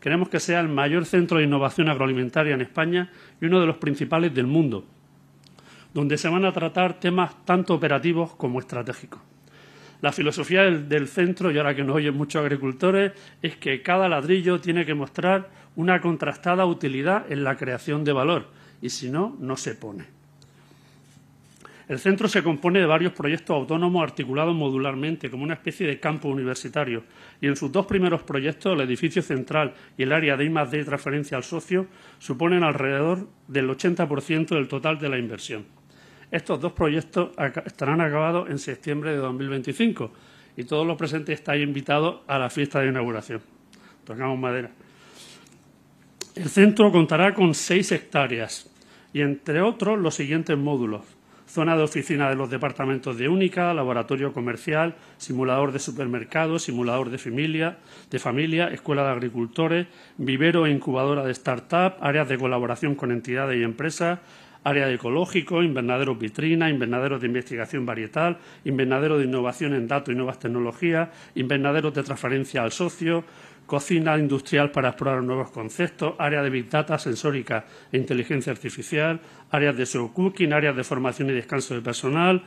Queremos 0.00 0.28
que 0.28 0.40
sea 0.40 0.60
el 0.60 0.68
mayor 0.68 1.06
centro 1.06 1.38
de 1.38 1.44
innovación 1.44 1.88
agroalimentaria 1.88 2.54
en 2.54 2.60
España 2.60 3.10
y 3.40 3.46
uno 3.46 3.60
de 3.60 3.66
los 3.66 3.76
principales 3.76 4.34
del 4.34 4.46
mundo, 4.46 4.84
donde 5.94 6.18
se 6.18 6.28
van 6.28 6.44
a 6.44 6.52
tratar 6.52 7.00
temas 7.00 7.44
tanto 7.46 7.74
operativos 7.74 8.34
como 8.34 8.58
estratégicos. 8.58 9.20
La 10.02 10.12
filosofía 10.12 10.64
del, 10.64 11.08
centro, 11.08 11.50
y 11.50 11.56
ahora 11.56 11.74
que 11.74 11.82
nos 11.82 11.96
oyen 11.96 12.14
muchos 12.14 12.42
agricultores, 12.42 13.12
es 13.40 13.56
que 13.56 13.80
cada 13.80 14.06
ladrillo 14.06 14.60
tiene 14.60 14.84
que 14.84 14.92
mostrar 14.92 15.48
una 15.76 16.02
contrastada 16.02 16.66
utilidad 16.66 17.32
en 17.32 17.42
la 17.42 17.56
creación 17.56 18.04
de 18.04 18.12
valor, 18.12 18.48
y 18.84 18.90
si 18.90 19.08
no, 19.08 19.34
no 19.40 19.56
se 19.56 19.74
pone. 19.74 20.04
El 21.88 21.98
centro 21.98 22.28
se 22.28 22.42
compone 22.42 22.80
de 22.80 22.86
varios 22.86 23.14
proyectos 23.14 23.56
autónomos 23.56 24.02
articulados 24.02 24.54
modularmente 24.54 25.30
como 25.30 25.42
una 25.42 25.54
especie 25.54 25.86
de 25.86 25.98
campo 25.98 26.28
universitario 26.28 27.04
y 27.40 27.46
en 27.46 27.56
sus 27.56 27.72
dos 27.72 27.86
primeros 27.86 28.22
proyectos, 28.24 28.74
el 28.74 28.82
edificio 28.82 29.22
central 29.22 29.72
y 29.96 30.02
el 30.02 30.12
área 30.12 30.36
de 30.36 30.44
I+D 30.44 30.80
y 30.80 30.84
transferencia 30.84 31.38
al 31.38 31.44
socio, 31.44 31.86
suponen 32.18 32.62
alrededor 32.62 33.26
del 33.48 33.70
80% 33.70 34.48
del 34.48 34.68
total 34.68 34.98
de 34.98 35.08
la 35.08 35.16
inversión. 35.16 35.64
Estos 36.30 36.60
dos 36.60 36.72
proyectos 36.72 37.30
estarán 37.64 38.02
acabados 38.02 38.50
en 38.50 38.58
septiembre 38.58 39.12
de 39.12 39.16
2025 39.16 40.12
y 40.58 40.64
todos 40.64 40.86
los 40.86 40.98
presentes 40.98 41.38
están 41.38 41.58
invitados 41.58 42.20
a 42.26 42.38
la 42.38 42.50
fiesta 42.50 42.80
de 42.80 42.88
inauguración. 42.88 43.40
Tocamos 44.04 44.38
madera. 44.38 44.70
El 46.34 46.50
centro 46.50 46.92
contará 46.92 47.32
con 47.32 47.54
seis 47.54 47.90
hectáreas 47.90 48.73
y, 49.14 49.22
entre 49.22 49.62
otros, 49.62 49.98
los 49.98 50.16
siguientes 50.16 50.58
módulos. 50.58 51.02
Zona 51.46 51.76
de 51.76 51.84
oficina 51.84 52.28
de 52.28 52.36
los 52.36 52.50
departamentos 52.50 53.16
de 53.16 53.28
Única, 53.28 53.72
laboratorio 53.72 54.32
comercial, 54.32 54.96
simulador 55.18 55.72
de 55.72 55.78
supermercados, 55.78 56.64
simulador 56.64 57.10
de 57.10 57.18
familia, 57.18 57.78
de 58.10 58.18
familia, 58.18 58.68
escuela 58.68 59.04
de 59.04 59.10
agricultores, 59.10 59.86
vivero 60.18 60.66
e 60.66 60.72
incubadora 60.72 61.24
de 61.24 61.32
start-up, 61.32 61.94
áreas 62.00 62.28
de 62.28 62.38
colaboración 62.38 62.96
con 62.96 63.12
entidades 63.12 63.60
y 63.60 63.62
empresas, 63.62 64.18
área 64.64 64.86
de 64.86 64.94
ecológico, 64.94 65.62
invernadero 65.62 66.16
vitrina, 66.16 66.70
invernadero 66.70 67.18
de 67.18 67.26
investigación 67.26 67.84
varietal, 67.84 68.38
invernadero 68.64 69.18
de 69.18 69.26
innovación 69.26 69.74
en 69.74 69.86
datos 69.86 70.12
y 70.12 70.16
nuevas 70.16 70.38
tecnologías, 70.38 71.10
invernadero 71.34 71.90
de 71.90 72.02
transferencia 72.02 72.62
al 72.62 72.72
socio, 72.72 73.24
cocina 73.66 74.18
industrial 74.18 74.70
para 74.70 74.90
explorar 74.90 75.22
nuevos 75.22 75.50
conceptos, 75.50 76.14
área 76.18 76.42
de 76.42 76.50
Big 76.50 76.68
Data, 76.68 76.98
sensórica 76.98 77.64
e 77.90 77.96
inteligencia 77.96 78.52
artificial, 78.52 79.20
áreas 79.50 79.76
de 79.76 79.86
show 79.86 80.12
cooking, 80.12 80.52
áreas 80.52 80.76
de 80.76 80.84
formación 80.84 81.30
y 81.30 81.32
descanso 81.32 81.74
de 81.74 81.80
personal, 81.80 82.44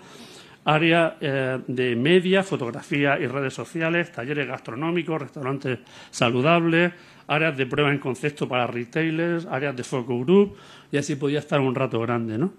área 0.68 1.18
eh, 1.22 1.60
de 1.66 1.96
media, 1.96 2.44
fotografía 2.44 3.18
y 3.20 3.26
redes 3.26 3.54
sociales, 3.54 4.12
talleres 4.12 4.48
gastronómicos, 4.48 5.22
restaurantes 5.22 5.80
saludables, 6.12 6.92
áreas 7.28 7.56
de 7.56 7.66
prueba 7.66 7.92
en 7.92 8.00
concepto 8.00 8.48
para 8.48 8.68
retailers, 8.68 9.46
áreas 9.46 9.76
de 9.76 9.84
focus 9.84 10.26
group, 10.26 10.58
y 10.92 10.98
así 10.98 11.16
podía 11.16 11.40
estar 11.40 11.62
un 11.62 11.74
rato 11.74 12.00
grande. 12.02 12.38
¿no? 12.38 12.54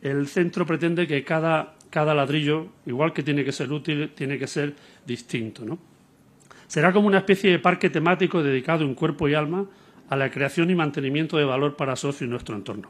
El 0.00 0.28
centro 0.28 0.64
pretende 0.64 1.06
que 1.06 1.24
cada, 1.24 1.74
cada 1.90 2.14
ladrillo, 2.14 2.68
igual 2.86 3.12
que 3.12 3.24
tiene 3.24 3.44
que 3.44 3.52
ser 3.52 3.70
útil, 3.72 4.12
tiene 4.14 4.38
que 4.38 4.46
ser 4.46 4.74
distinto. 5.04 5.64
¿no? 5.64 5.89
Será 6.70 6.92
como 6.92 7.08
una 7.08 7.18
especie 7.18 7.50
de 7.50 7.58
parque 7.58 7.90
temático 7.90 8.44
dedicado 8.44 8.84
en 8.84 8.94
cuerpo 8.94 9.28
y 9.28 9.34
alma 9.34 9.66
a 10.08 10.14
la 10.14 10.30
creación 10.30 10.70
y 10.70 10.76
mantenimiento 10.76 11.36
de 11.36 11.44
valor 11.44 11.74
para 11.74 11.96
socios 11.96 12.22
en 12.22 12.30
nuestro 12.30 12.54
entorno. 12.54 12.88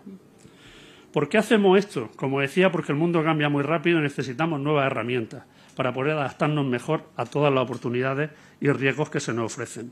¿Por 1.11 1.31
qué 1.31 1.39
hacemos 1.39 1.79
esto? 1.79 2.11
Como 2.15 2.43
decía, 2.43 2.71
porque 2.71 2.93
el 2.93 2.99
mundo 2.99 3.25
cambia 3.25 3.49
muy 3.49 3.63
rápido 3.63 3.99
y 3.99 4.03
necesitamos 4.03 4.61
nuevas 4.61 4.85
herramientas 4.85 5.45
para 5.77 5.95
poder 5.95 6.13
adaptarnos 6.13 6.67
mejor 6.67 7.05
a 7.17 7.25
todas 7.25 7.55
las 7.55 7.63
oportunidades 7.63 8.29
y 8.61 8.69
riesgos 8.69 9.09
que 9.09 9.19
se 9.19 9.33
nos 9.33 9.51
ofrecen. 9.51 9.91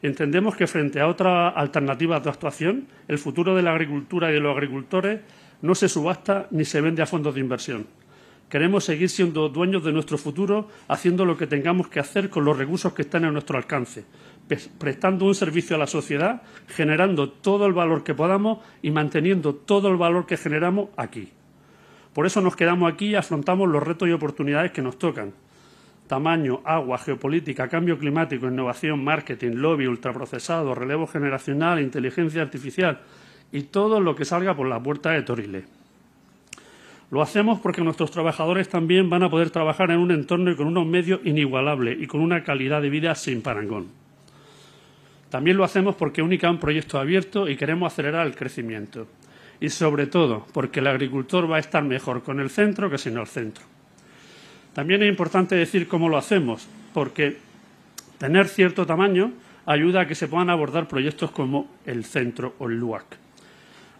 Entendemos 0.00 0.56
que 0.56 0.66
frente 0.66 0.98
a 0.98 1.06
otras 1.06 1.52
alternativas 1.54 2.24
de 2.24 2.30
actuación, 2.30 2.86
el 3.06 3.18
futuro 3.18 3.54
de 3.54 3.60
la 3.60 3.72
agricultura 3.72 4.30
y 4.30 4.32
de 4.32 4.40
los 4.40 4.56
agricultores 4.56 5.20
no 5.60 5.74
se 5.74 5.90
subasta 5.90 6.48
ni 6.52 6.64
se 6.64 6.80
vende 6.80 7.02
a 7.02 7.06
fondos 7.06 7.34
de 7.34 7.40
inversión. 7.40 7.86
Queremos 8.54 8.84
seguir 8.84 9.08
siendo 9.10 9.48
dueños 9.48 9.82
de 9.82 9.90
nuestro 9.90 10.16
futuro, 10.16 10.68
haciendo 10.86 11.24
lo 11.24 11.36
que 11.36 11.48
tengamos 11.48 11.88
que 11.88 11.98
hacer 11.98 12.30
con 12.30 12.44
los 12.44 12.56
recursos 12.56 12.92
que 12.92 13.02
están 13.02 13.24
a 13.24 13.32
nuestro 13.32 13.58
alcance, 13.58 14.04
prestando 14.78 15.24
un 15.24 15.34
servicio 15.34 15.74
a 15.74 15.78
la 15.80 15.88
sociedad, 15.88 16.42
generando 16.68 17.30
todo 17.30 17.66
el 17.66 17.72
valor 17.72 18.04
que 18.04 18.14
podamos 18.14 18.58
y 18.80 18.92
manteniendo 18.92 19.56
todo 19.56 19.88
el 19.88 19.96
valor 19.96 20.26
que 20.26 20.36
generamos 20.36 20.90
aquí. 20.96 21.32
Por 22.12 22.26
eso 22.26 22.40
nos 22.42 22.54
quedamos 22.54 22.92
aquí 22.92 23.06
y 23.06 23.14
afrontamos 23.16 23.68
los 23.68 23.82
retos 23.82 24.08
y 24.08 24.12
oportunidades 24.12 24.70
que 24.70 24.82
nos 24.82 25.00
tocan, 25.00 25.32
tamaño, 26.06 26.60
agua, 26.64 26.98
geopolítica, 26.98 27.66
cambio 27.66 27.98
climático, 27.98 28.46
innovación, 28.46 29.02
marketing, 29.02 29.54
lobby, 29.56 29.88
ultraprocesado, 29.88 30.76
relevo 30.76 31.08
generacional, 31.08 31.80
inteligencia 31.80 32.42
artificial 32.42 33.00
y 33.50 33.62
todo 33.62 33.98
lo 33.98 34.14
que 34.14 34.24
salga 34.24 34.54
por 34.54 34.68
la 34.68 34.80
puerta 34.80 35.10
de 35.10 35.22
Torile. 35.22 35.83
Lo 37.14 37.22
hacemos 37.22 37.60
porque 37.60 37.80
nuestros 37.80 38.10
trabajadores 38.10 38.68
también 38.68 39.08
van 39.08 39.22
a 39.22 39.30
poder 39.30 39.50
trabajar 39.50 39.92
en 39.92 40.00
un 40.00 40.10
entorno 40.10 40.50
y 40.50 40.56
con 40.56 40.66
unos 40.66 40.84
medios 40.84 41.20
inigualables 41.22 42.02
y 42.02 42.08
con 42.08 42.20
una 42.20 42.42
calidad 42.42 42.82
de 42.82 42.90
vida 42.90 43.14
sin 43.14 43.40
parangón. 43.40 43.86
También 45.30 45.56
lo 45.56 45.62
hacemos 45.62 45.94
porque 45.94 46.22
única 46.22 46.50
un 46.50 46.58
proyecto 46.58 46.98
abierto 46.98 47.48
y 47.48 47.54
queremos 47.54 47.92
acelerar 47.92 48.26
el 48.26 48.34
crecimiento. 48.34 49.06
Y 49.60 49.68
sobre 49.68 50.08
todo 50.08 50.44
porque 50.52 50.80
el 50.80 50.88
agricultor 50.88 51.48
va 51.48 51.58
a 51.58 51.60
estar 51.60 51.84
mejor 51.84 52.24
con 52.24 52.40
el 52.40 52.50
centro 52.50 52.90
que 52.90 52.98
sin 52.98 53.16
el 53.16 53.28
centro. 53.28 53.62
También 54.72 55.04
es 55.04 55.08
importante 55.08 55.54
decir 55.54 55.86
cómo 55.86 56.08
lo 56.08 56.16
hacemos, 56.16 56.66
porque 56.92 57.36
tener 58.18 58.48
cierto 58.48 58.86
tamaño 58.86 59.30
ayuda 59.66 60.00
a 60.00 60.08
que 60.08 60.16
se 60.16 60.26
puedan 60.26 60.50
abordar 60.50 60.88
proyectos 60.88 61.30
como 61.30 61.70
el 61.86 62.04
centro 62.04 62.56
o 62.58 62.66
el 62.66 62.80
LUAC. 62.80 63.23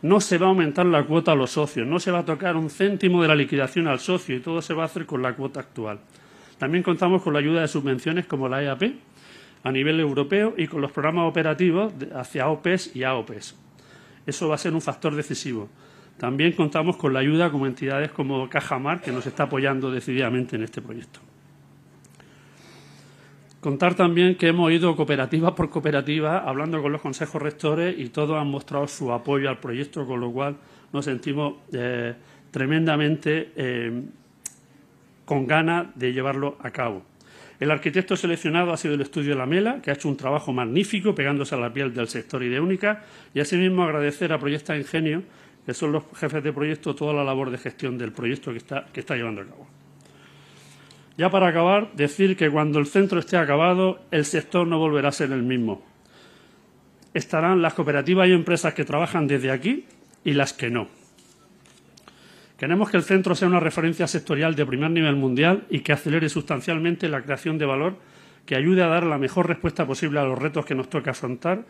No 0.05 0.21
se 0.21 0.37
va 0.37 0.45
a 0.45 0.49
aumentar 0.51 0.85
la 0.85 1.05
cuota 1.05 1.33
a 1.33 1.35
los 1.35 1.53
socios, 1.53 1.87
no 1.87 1.99
se 1.99 2.11
va 2.11 2.19
a 2.19 2.25
tocar 2.27 2.57
un 2.57 2.69
céntimo 2.69 3.23
de 3.23 3.29
la 3.29 3.35
liquidación 3.35 3.89
al 3.89 4.01
socio 4.01 4.37
y 4.37 4.41
todo 4.41 4.61
se 4.61 4.75
va 4.75 4.83
a 4.83 4.85
hacer 4.85 5.07
con 5.07 5.23
la 5.23 5.35
cuota 5.35 5.61
actual. 5.61 5.99
También 6.59 6.83
contamos 6.83 7.23
con 7.23 7.33
la 7.33 7.39
ayuda 7.39 7.63
de 7.63 7.69
subvenciones 7.69 8.27
como 8.27 8.47
la 8.47 8.63
EAP 8.63 8.83
a 9.63 9.73
nivel 9.73 9.99
europeo 10.01 10.53
y 10.59 10.67
con 10.67 10.83
los 10.83 10.93
programas 10.93 11.27
operativos 11.27 11.95
hacia 12.15 12.49
OPES 12.49 12.95
y 12.95 13.03
AOPES. 13.03 13.57
Eso 14.27 14.47
va 14.47 14.57
a 14.57 14.59
ser 14.59 14.75
un 14.75 14.83
factor 14.83 15.15
decisivo. 15.15 15.71
También 16.19 16.53
contamos 16.53 16.99
con 16.99 17.15
la 17.15 17.21
ayuda 17.21 17.51
como 17.51 17.67
entidades 17.67 18.11
como 18.11 18.47
Cajamar, 18.51 19.01
que 19.01 19.11
nos 19.11 19.27
está 19.27 19.45
apoyando 19.45 19.91
decididamente 19.91 20.57
en 20.57 20.65
este 20.65 20.83
proyecto. 20.83 21.21
Contar 23.65 23.95
también 23.95 24.35
que 24.35 24.49
hemos 24.49 24.71
ido 24.71 24.95
cooperativa 24.95 25.55
por 25.55 25.71
cooperativa 25.71 26.41
hablando 26.41 26.83
con 26.83 26.93
los 26.93 27.01
consejos 27.01 27.41
rectores 27.41 27.99
y 27.99 28.11
todos 28.11 28.39
han 28.39 28.49
mostrado 28.49 28.87
su 28.87 29.11
apoyo 29.11 29.49
al 29.49 29.59
proyecto, 29.59 30.05
con 30.05 30.21
lo 30.21 30.31
cual 30.31 30.59
nos 30.93 31.07
sentimos 31.07 31.55
eh, 31.73 32.13
tremendamente 32.51 33.53
eh, 33.57 34.03
con 35.25 35.47
ganas 35.47 35.87
de 35.95 36.13
llevarlo 36.13 36.59
a 36.61 36.71
cabo. 36.73 37.05
El 37.59 37.71
arquitecto 37.71 38.19
seleccionado 38.19 38.71
ha 38.71 38.77
sido 38.77 38.97
el 38.97 39.01
estudio 39.01 39.35
La 39.35 39.47
Mela, 39.47 39.81
que 39.81 39.91
ha 39.91 39.95
hecho 39.95 40.11
un 40.11 40.19
trabajo 40.19 40.53
magnífico 40.53 41.15
pegándose 41.15 41.55
a 41.55 41.59
la 41.59 41.73
piel 41.73 41.95
del 41.95 42.09
sector 42.09 42.43
Ideúnica, 42.43 43.03
y 43.33 43.41
asimismo 43.41 43.85
agradecer 43.85 44.31
a 44.35 44.39
Proyecta 44.39 44.77
Ingenio, 44.77 45.23
que 45.65 45.73
son 45.73 45.91
los 45.91 46.03
jefes 46.17 46.45
de 46.45 46.53
proyecto, 46.53 46.95
toda 46.95 47.15
la 47.15 47.25
labor 47.25 47.51
de 47.51 47.57
gestión 47.57 47.97
del 47.97 48.13
proyecto 48.13 48.51
que 48.51 48.59
está, 48.59 48.85
que 48.93 49.01
está 49.01 49.17
llevando 49.17 49.41
a 49.41 49.47
cabo. 49.47 49.74
Ya 51.17 51.31
para 51.31 51.49
acabar, 51.49 51.93
decir 51.95 52.37
que 52.37 52.51
cuando 52.51 52.81
el 52.81 52.87
centro 52.87 53.21
esté 53.21 53.37
acabado, 53.37 54.01
el 54.11 54.25
sector 54.25 54.67
no 54.67 54.79
volverá 54.79 55.11
a 55.11 55.13
ser 55.13 55.31
el 55.31 55.43
mismo. 55.43 55.85
Estarán 57.13 57.63
las 57.63 57.75
cooperativas 57.75 58.29
y 58.29 58.33
empresas 58.33 58.75
que 58.75 58.85
trabajan 58.85 59.29
desde 59.29 59.53
aquí 59.53 59.85
y 60.25 60.33
las 60.33 60.53
que 60.53 60.71
no. 60.71 60.89
Queremos 62.59 62.91
que 62.91 62.97
el 62.97 63.05
centro 63.05 63.35
sea 63.35 63.47
una 63.47 63.61
referencia 63.61 64.09
sectorial 64.09 64.57
de 64.57 64.67
primer 64.67 64.91
nivel 64.91 65.15
mundial 65.15 65.65
y 65.71 65.81
que 65.81 65.93
acelere 65.93 66.29
sustancialmente 66.29 67.09
la 67.09 67.23
creación 67.23 67.59
de 67.59 67.67
valor 67.67 67.97
que 68.47 68.57
ayude 68.57 68.83
a 68.83 68.89
dar 68.89 69.05
la 69.05 69.19
mejor 69.19 69.49
respuesta 69.49 69.87
posible 69.87 70.21
a 70.21 70.25
los 70.25 70.39
retos 70.39 70.67
que 70.67 70.75
nos 70.75 70.91
toca 70.91 71.13
afrontar 71.13 71.65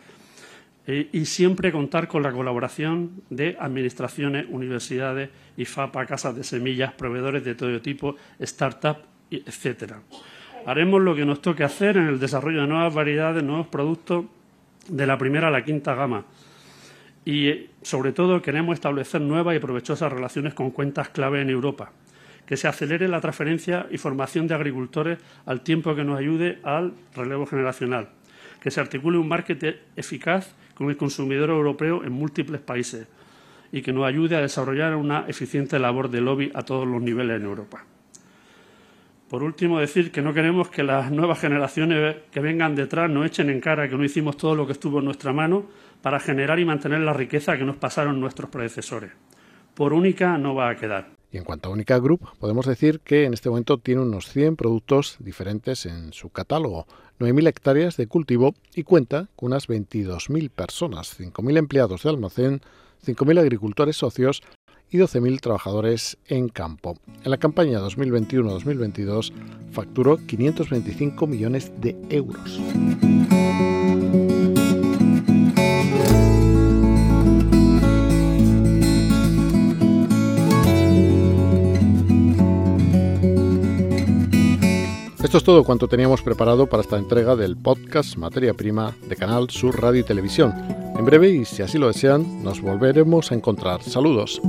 eh, 0.87 1.09
y 1.13 1.25
siempre 1.25 1.73
contar 1.73 2.09
con 2.09 2.23
la 2.23 2.33
colaboración 2.33 3.23
de 3.31 3.57
administraciones, 3.59 4.47
universidades, 4.49 5.31
IFAPA, 5.57 6.07
casas 6.07 6.37
de 6.37 6.45
semillas, 6.45 6.93
proveedores 6.93 7.45
de 7.45 7.55
todo 7.55 7.81
tipo, 7.81 8.17
start-up, 8.41 9.14
etcétera. 9.31 10.01
Haremos 10.67 11.03
lo 11.03 11.15
que 11.15 11.25
nos 11.25 11.43
toque 11.43 11.65
hacer 11.65 11.97
en 11.97 12.07
el 12.07 12.19
desarrollo 12.19 12.63
de 12.63 12.67
nuevas 12.67 12.95
variedades, 12.95 13.43
nuevos 13.43 13.67
productos 13.67 14.25
de 14.89 15.07
la 15.07 15.19
primera 15.19 15.49
a 15.49 15.51
la 15.51 15.65
quinta 15.65 15.95
gama 15.95 16.25
y, 17.25 17.71
sobre 17.83 18.13
todo, 18.13 18.43
queremos 18.43 18.75
establecer 18.75 19.21
nuevas 19.21 19.57
y 19.57 19.59
provechosas 19.59 20.13
relaciones 20.13 20.55
con 20.55 20.71
cuentas 20.71 21.09
clave 21.09 21.41
en 21.41 21.51
Europa, 21.51 21.93
que 22.47 22.57
se 22.57 22.69
acelere 22.69 23.09
la 23.09 23.21
transferencia 23.21 23.87
y 23.91 23.99
formación 23.99 24.47
de 24.47 24.55
agricultores 24.55 25.19
al 25.47 25.63
tiempo 25.63 25.95
que 25.95 26.05
nos 26.05 26.19
ayude 26.19 26.59
al 26.63 26.93
relevo 27.15 27.47
generacional, 27.47 28.11
que 28.61 28.71
se 28.71 28.81
articule 28.81 29.19
un 29.19 29.29
marketing 29.29 29.73
eficaz 29.97 30.55
con 30.75 30.91
el 30.91 30.97
consumidor 30.97 31.51
europeo 31.51 32.05
en 32.05 32.13
múltiples 32.13 32.61
países 32.61 33.07
y 33.73 33.81
que 33.81 33.93
nos 33.93 34.05
ayude 34.05 34.37
a 34.37 34.41
desarrollar 34.41 34.95
una 34.95 35.25
eficiente 35.27 35.79
labor 35.79 36.11
de 36.11 36.21
lobby 36.21 36.53
a 36.55 36.63
todos 36.63 36.87
los 36.87 37.01
niveles 37.01 37.41
en 37.41 37.47
Europa. 37.47 37.85
Por 39.35 39.43
último, 39.43 39.81
decir 39.81 40.13
que 40.13 40.23
no 40.23 40.33
queremos 40.33 40.69
que 40.69 40.85
las 40.85 41.11
nuevas 41.11 41.41
generaciones 41.41 42.19
que 42.31 42.39
vengan 42.39 42.77
detrás 42.77 43.11
nos 43.11 43.27
echen 43.27 43.51
en 43.51 43.61
cara 43.61 43.89
que 43.89 43.97
no 43.97 44.05
hicimos 44.05 44.37
todo 44.37 44.55
lo 44.55 44.65
que 44.65 44.75
estuvo 44.75 45.01
en 45.01 45.07
nuestra 45.07 45.33
mano 45.33 45.65
para 46.03 46.21
generar 46.21 46.61
y 46.61 46.65
mantener 46.65 47.01
la 47.01 47.13
riqueza 47.13 47.59
que 47.59 47.65
nos 47.65 47.75
pasaron 47.75 48.21
nuestros 48.21 48.49
predecesores. 48.49 49.11
Por 49.75 49.93
única 49.93 50.39
no 50.39 50.55
va 50.55 50.71
a 50.71 50.77
quedar. 50.77 51.09
Y 51.33 51.39
en 51.39 51.43
cuanto 51.43 51.69
a 51.69 51.73
Única 51.73 51.99
Group, 51.99 52.21
podemos 52.39 52.65
decir 52.65 53.01
que 53.01 53.25
en 53.25 53.35
este 53.35 53.49
momento 53.49 53.79
tiene 53.79 54.03
unos 54.03 54.29
100 54.29 54.55
productos 54.55 55.17
diferentes 55.19 55.85
en 55.85 56.13
su 56.13 56.31
catálogo, 56.31 56.87
9.000 57.19 57.49
hectáreas 57.49 57.97
de 57.97 58.07
cultivo 58.07 58.55
y 58.77 58.85
cuenta 58.85 59.27
con 59.35 59.49
unas 59.49 59.69
22.000 59.69 60.49
personas, 60.49 61.19
5.000 61.19 61.59
empleados 61.59 62.05
de 62.05 62.11
almacén, 62.11 62.61
5.000 63.05 63.41
agricultores 63.41 63.97
socios 63.97 64.45
y 64.95 64.99
12.000 64.99 65.41
trabajadores 65.41 66.19
en 66.29 66.49
campo. 66.49 66.97
En 67.25 67.33
la 67.33 67.37
campaña 67.37 67.81
2021-2022 67.81 69.33
facturó 69.73 70.19
525 70.25 71.27
millones 71.27 71.73
de 71.81 71.97
euros. 72.11 72.61
Esto 85.25 85.39
es 85.39 85.43
todo 85.43 85.65
cuanto 85.65 85.89
teníamos 85.89 86.23
preparado 86.23 86.69
para 86.69 86.85
esta 86.85 86.99
entrega 86.99 87.35
del 87.35 87.57
podcast 87.57 88.17
Materia 88.17 88.55
Prima 88.55 88.95
de 89.09 89.17
Canal 89.17 89.51
Sur 89.51 89.83
Radio 89.83 90.03
y 90.03 90.05
Televisión. 90.05 90.84
En 90.97 91.05
breve, 91.05 91.31
y 91.31 91.45
si 91.45 91.63
así 91.63 91.79
lo 91.79 91.89
desean, 91.89 92.43
nos 92.43 92.61
volveremos 92.61 93.33
a 93.33 93.35
encontrar. 93.35 93.83
Saludos. 93.83 94.41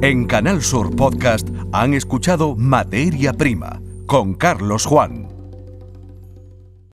En 0.00 0.26
Canal 0.26 0.62
Sur 0.62 0.94
Podcast 0.94 1.48
han 1.72 1.92
escuchado 1.92 2.54
Materia 2.56 3.32
Prima 3.32 3.82
con 4.06 4.34
Carlos 4.34 4.86
Juan. 4.86 5.27